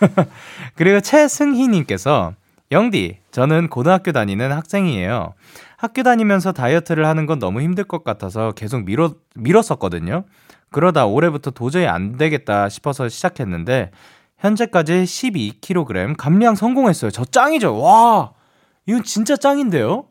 [0.74, 2.34] 그리고 최승희님께서
[2.74, 5.32] 영디, 저는 고등학교 다니는 학생이에요.
[5.76, 10.24] 학교 다니면서 다이어트를 하는 건 너무 힘들 것 같아서 계속 미뤘, 미뤘었거든요.
[10.70, 13.92] 그러다 올해부터 도저히 안 되겠다 싶어서 시작했는데,
[14.38, 17.12] 현재까지 12kg 감량 성공했어요.
[17.12, 17.80] 저 짱이죠?
[17.80, 18.32] 와!
[18.86, 20.06] 이건 진짜 짱인데요?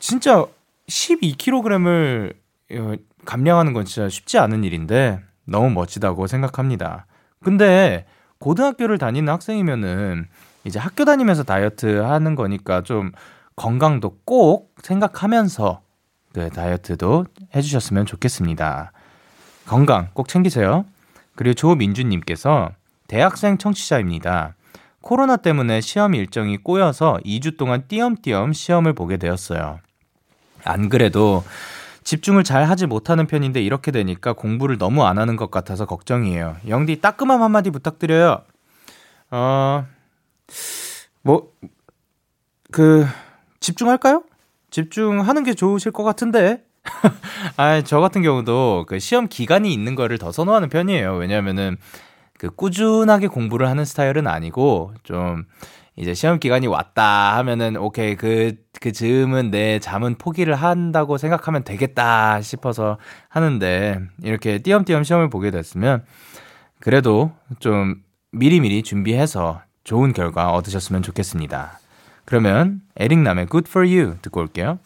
[0.00, 0.44] 진짜
[0.88, 2.34] 12kg을
[3.24, 7.06] 감량하는 건 진짜 쉽지 않은 일인데, 너무 멋지다고 생각합니다.
[7.44, 8.06] 근데,
[8.40, 10.26] 고등학교를 다니는 학생이면은,
[10.64, 13.12] 이제 학교 다니면서 다이어트 하는 거니까 좀
[13.56, 15.80] 건강도 꼭 생각하면서
[16.32, 18.92] 그 다이어트도 해주셨으면 좋겠습니다.
[19.66, 20.84] 건강 꼭 챙기세요.
[21.36, 22.70] 그리고 조민주님께서
[23.06, 24.54] 대학생 청취자입니다.
[25.00, 29.80] 코로나 때문에 시험 일정이 꼬여서 2주 동안 띄엄띄엄 시험을 보게 되었어요.
[30.64, 31.44] 안 그래도
[32.04, 36.56] 집중을 잘 하지 못하는 편인데 이렇게 되니까 공부를 너무 안 하는 것 같아서 걱정이에요.
[36.68, 38.42] 영디 따끔함 한마디 부탁드려요.
[39.30, 39.86] 어,
[41.22, 41.52] 뭐,
[42.70, 43.06] 그,
[43.60, 44.24] 집중할까요?
[44.70, 46.64] 집중하는 게 좋으실 것 같은데.
[47.56, 51.14] 아, 저 같은 경우도 그 시험 기간이 있는 거를 더 선호하는 편이에요.
[51.14, 51.76] 왜냐면은
[52.38, 55.44] 그 꾸준하게 공부를 하는 스타일은 아니고 좀
[55.96, 62.40] 이제 시험 기간이 왔다 하면은 오케이 그, 그 즈음은 내 잠은 포기를 한다고 생각하면 되겠다
[62.42, 66.04] 싶어서 하는데 이렇게 띄엄띄엄 시험을 보게 됐으면
[66.80, 71.78] 그래도 좀 미리미리 준비해서 좋은 결과 얻으셨으면 좋겠습니다.
[72.24, 74.78] 그러면 에릭남의 Good for You 듣고 올게요.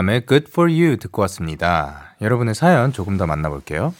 [0.00, 2.14] 에릭남의 Good for You 듣고 왔습니다.
[2.20, 3.94] 여러분의 사연 조금 더 만나볼게요.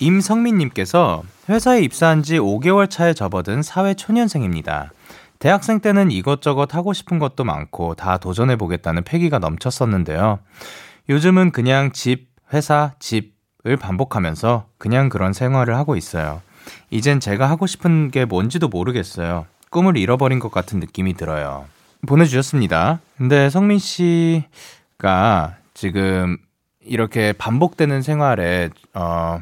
[0.00, 4.92] 임성민님께서 회사에 입사한 지 5개월 차에 접어든 사회 초년생입니다.
[5.38, 10.40] 대학생 때는 이것저것 하고 싶은 것도 많고 다 도전해보겠다는 패기가 넘쳤었는데요.
[11.08, 16.42] 요즘은 그냥 집, 회사, 집을 반복하면서 그냥 그런 생활을 하고 있어요.
[16.90, 19.46] 이젠 제가 하고 싶은 게 뭔지도 모르겠어요.
[19.70, 21.66] 꿈을 잃어버린 것 같은 느낌이 들어요.
[22.06, 23.00] 보내주셨습니다.
[23.16, 24.44] 근데 성민 씨
[24.98, 26.36] 가 지금
[26.80, 29.40] 이렇게 반복되는 생활에, 어,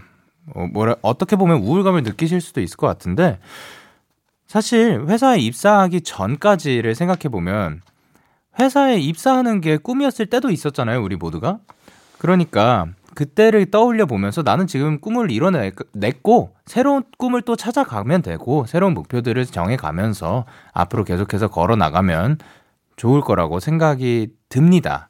[0.55, 3.39] 어, 뭐라, 어떻게 보면 우울감을 느끼실 수도 있을 것 같은데,
[4.47, 7.81] 사실 회사에 입사하기 전까지를 생각해 보면,
[8.61, 11.59] 회사에 입사하는 게 꿈이었을 때도 있었잖아요, 우리 모두가.
[12.19, 19.47] 그러니까, 그때를 떠올려 보면서 나는 지금 꿈을 이뤄냈고, 새로운 꿈을 또 찾아가면 되고, 새로운 목표들을
[19.47, 20.45] 정해 가면서
[20.75, 22.39] 앞으로 계속해서 걸어 나가면
[22.97, 25.09] 좋을 거라고 생각이 듭니다.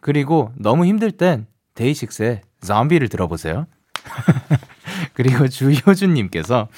[0.00, 3.66] 그리고 너무 힘들 땐 데이식스의 좀비를 들어보세요.
[5.14, 6.68] 그리고 주효준님께서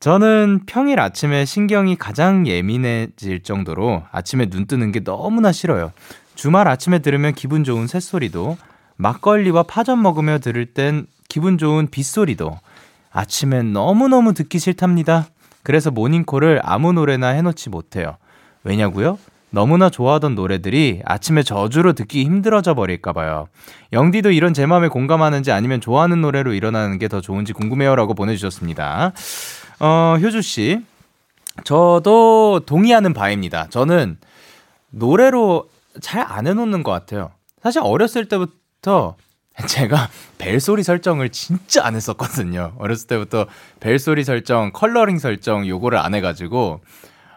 [0.00, 5.92] 저는 평일 아침에 신경이 가장 예민해질 정도로 아침에 눈 뜨는 게 너무나 싫어요.
[6.34, 8.58] 주말 아침에 들으면 기분 좋은 새소리도
[8.96, 12.58] 막걸리와 파전 먹으며 들을 땐 기분 좋은 빗소리도
[13.10, 15.26] 아침엔 너무너무 듣기 싫답니다.
[15.62, 18.18] 그래서 모닝콜을 아무 노래나 해놓지 못해요.
[18.62, 19.18] 왜냐고요?
[19.54, 23.46] 너무나 좋아하던 노래들이 아침에 저주로 듣기 힘들어져 버릴까봐요.
[23.92, 29.12] 영디도 이런 제 마음에 공감하는지 아니면 좋아하는 노래로 일어나는 게 더 좋은지 궁금해요 라고 보내주셨습니다.
[29.78, 30.80] 어, 효주씨.
[31.62, 33.68] 저도 동의하는 바입니다.
[33.70, 34.18] 저는
[34.90, 35.68] 노래로
[36.00, 37.30] 잘 안 해놓는 것 같아요.
[37.62, 39.14] 사실 어렸을 때부터
[39.68, 42.72] 제가 벨소리 설정을 진짜 안 했었거든요.
[42.78, 43.46] 어렸을 때부터
[43.78, 46.80] 벨소리 설정, 컬러링 설정 요거를 안 해가지고,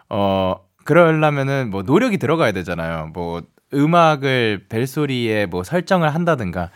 [0.08, 0.56] 어,
[0.88, 3.10] 그러려면은 뭐 노력이 들어가야 되잖아요.
[3.12, 3.42] 뭐
[3.74, 6.70] 음악을 벨소리에 뭐 설정을 한다든가.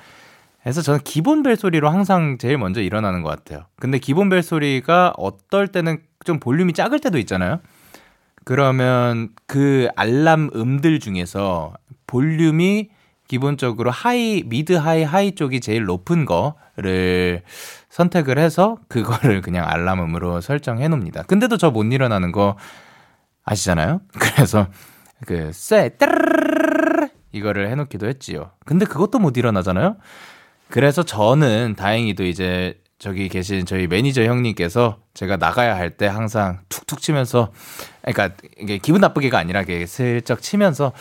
[0.66, 3.64] 해서 저는 기본 벨소리로 항상 제일 먼저 일어나는 것 같아요.
[3.76, 7.60] 근데 기본 벨소리가 어떨 때는 좀 볼륨이 작을 때도 있잖아요.
[8.44, 11.72] 그러면 그 알람 음들 중에서
[12.06, 12.90] 볼륨이
[13.28, 17.40] 기본적으로 high, mid high, high 쪽이 제일 높은 거를
[17.88, 21.22] 선택을 해서 그거를 그냥 알람음으로 설정해 놓습니다.
[21.22, 22.56] 근데도 저 못 일어나는 거
[23.44, 24.00] 아시잖아요?
[24.18, 24.66] 그래서
[25.26, 28.50] 그 쎄, 따르르르 이거를 해놓기도 했지요.
[28.64, 29.96] 근데 그것도 못 일어나잖아요?
[30.68, 37.00] 그래서 저는 다행히도 이제 저기 계신 저희 매니저 형님께서 제가 나가야 할 때 항상 툭툭
[37.02, 37.52] 치면서
[38.00, 40.92] 그러니까 이게 기분 나쁘게가 아니라 이게 슬쩍 치면서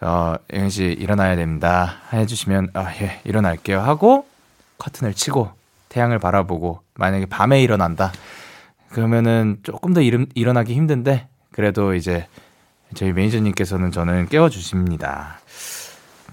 [0.00, 4.26] 어 영현 씨 일어나야 됩니다 해주시면 아예 일어날게요 하고
[4.78, 5.50] 커튼을 치고
[5.88, 8.12] 태양을 바라보고 만약에 밤에 일어난다
[8.90, 12.26] 그러면은 조금 더 일음, 일어나기 힘든데 그래도 이제
[12.94, 15.40] 저희 매니저님께서는 저는 깨워주십니다.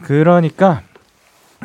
[0.04, 0.84] 그러니까,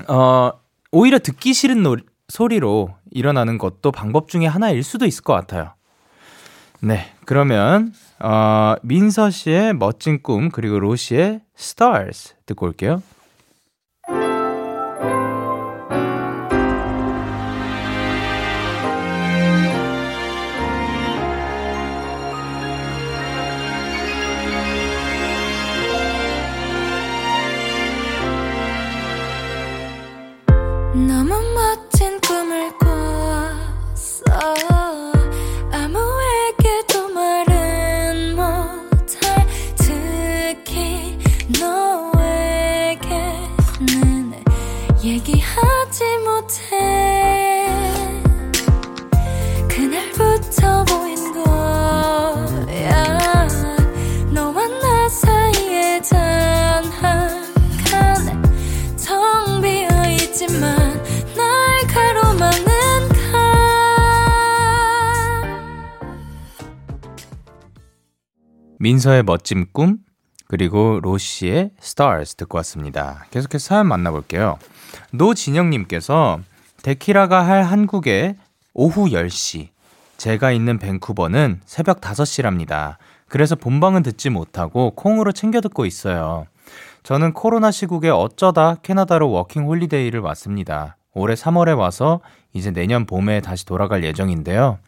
[0.09, 0.53] 어,
[0.93, 1.97] 오히려 듣기 싫은 노,
[2.29, 5.75] 소리로 일어나는 것도 방법 중에 하나일 수도 있을 것 같아요.
[6.81, 13.03] 네, 그러면, 어, 민서 씨의 멋진 꿈, 그리고 로 씨의 Stars 듣고 올게요.
[68.81, 69.99] 민서의 멋진 꿈,
[70.49, 73.27] 그리고 로시의 Stars 듣고 왔습니다.
[73.31, 74.59] 계속해서 사연 만나볼게요.
[75.13, 76.41] 노진영님께서
[76.83, 78.37] 데키라가 할 한국의
[78.73, 79.69] 오후 10시,
[80.17, 82.97] 제가 있는 밴쿠버는 새벽 5시랍니다.
[83.29, 86.47] 그래서 본방은 듣지 못하고 콩으로 챙겨 듣고 있어요.
[87.03, 90.97] 저는 코로나 시국에 어쩌다 캐나다로 워킹 홀리데이를 왔습니다.
[91.13, 92.21] 올해 3월에 와서
[92.55, 94.79] 이제 내년 봄에 다시 돌아갈 예정인데요.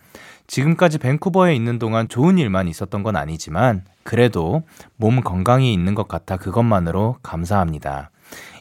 [0.46, 4.62] 지금까지 밴쿠버에 있는 동안 좋은 일만 있었던 건 아니지만 그래도
[4.96, 8.10] 몸 건강히 있는 것 같아 그것만으로 감사합니다.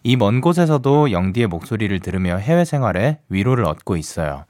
[0.04, 4.45] 이 먼 곳에서도 영디의 목소리를 들으며 해외 생활에 위로를 얻고 있어요.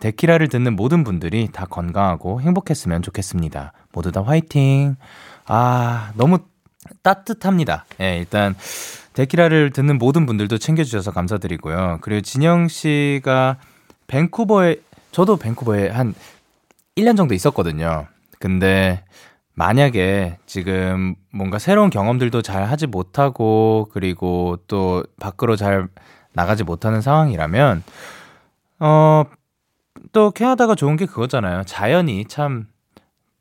[0.00, 3.72] 데키라를 듣는 모든 분들이 다 건강하고 행복했으면 좋겠습니다.
[3.92, 4.96] 모두 다 화이팅!
[5.46, 6.38] 아, 너무
[7.02, 7.84] 따뜻합니다.
[8.00, 8.54] 예, 일단
[9.14, 11.98] 데키라를 듣는 모든 분들도 챙겨주셔서 감사드리고요.
[12.02, 13.56] 그리고 진영 씨가
[14.06, 14.76] 밴쿠버에,
[15.10, 16.14] 저도 밴쿠버에 한
[16.98, 18.06] 1년 정도 있었거든요.
[18.38, 19.04] 근데
[19.54, 25.88] 만약에 지금 뭔가 새로운 경험들도 잘 하지 못하고 그리고 또 밖으로 잘
[26.32, 27.82] 나가지 못하는 상황이라면
[28.80, 29.24] 어,
[30.12, 31.64] 또 캐나다가 좋은 게 그거잖아요.
[31.64, 32.66] 자연이 참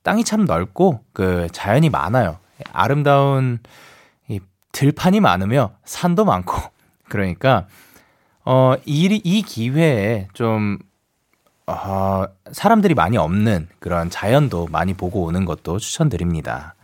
[0.04, 2.40] 땅이 참 넓고 그 자연이 많아요.
[2.72, 3.60] 아름다운
[4.28, 4.40] 이
[4.72, 6.56] 들판이 많으며 산도 많고
[7.10, 7.68] 그러니까
[8.46, 10.80] 어, 이, 이 기회에 좀
[11.68, 16.76] 어, 사람들이 많이 없는 그런 자연도 많이 보고 오는 것도 추천드립니다.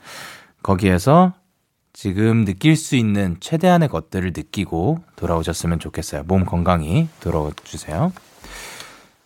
[0.62, 1.34] 거기에서
[1.94, 6.24] 지금 느낄 수 있는 최대한의 것들을 느끼고 돌아오셨으면 좋겠어요.
[6.24, 8.12] 몸 건강히 돌아와 주세요.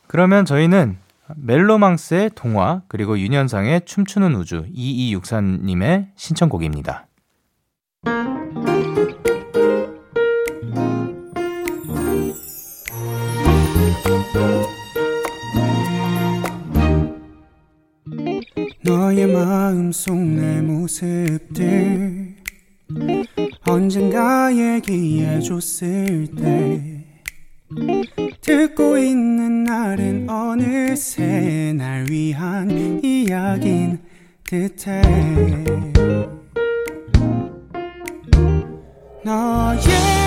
[0.05, 0.97] 그러면 저희는
[1.35, 7.06] 멜로망스의 동화 그리고 윤현상의 춤추는 우주 2264님의 신청곡입니다.
[19.27, 22.35] 마음속 내 모습들
[23.65, 27.03] 언젠가 얘기해줬을 때
[28.41, 33.99] 듣고 있는 날은 어느새 날 위한 이야긴
[34.43, 35.01] 듯해.
[39.23, 40.26] 너의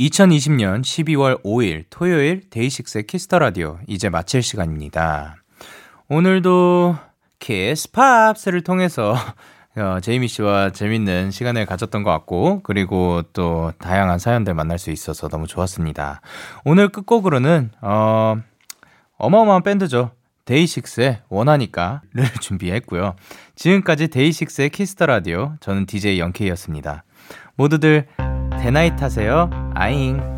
[0.00, 5.36] 2020년 12월 5일 토요일 데이식스의 키스 더 라디오 이제 마칠 시간입니다.
[6.08, 6.96] 오늘도
[7.38, 9.14] 키스 팝스를 통해서
[9.76, 15.28] 어, 제이미 씨와 재밌는 시간을 가졌던 것 같고 그리고 또 다양한 사연들 만날 수 있어서
[15.28, 16.20] 너무 좋았습니다.
[16.64, 18.36] 오늘 끝곡으로는 어
[19.18, 20.10] 어마어마한 밴드죠.
[20.44, 23.16] 데이식스의 원하니까를 준비했고요.
[23.54, 27.04] 지금까지 데이식스의 키스 더 라디오 저는 DJ 영케이였습니다.
[27.56, 28.06] 모두들
[28.60, 29.50] 데나잇 하세요.
[29.74, 30.35] 아잉.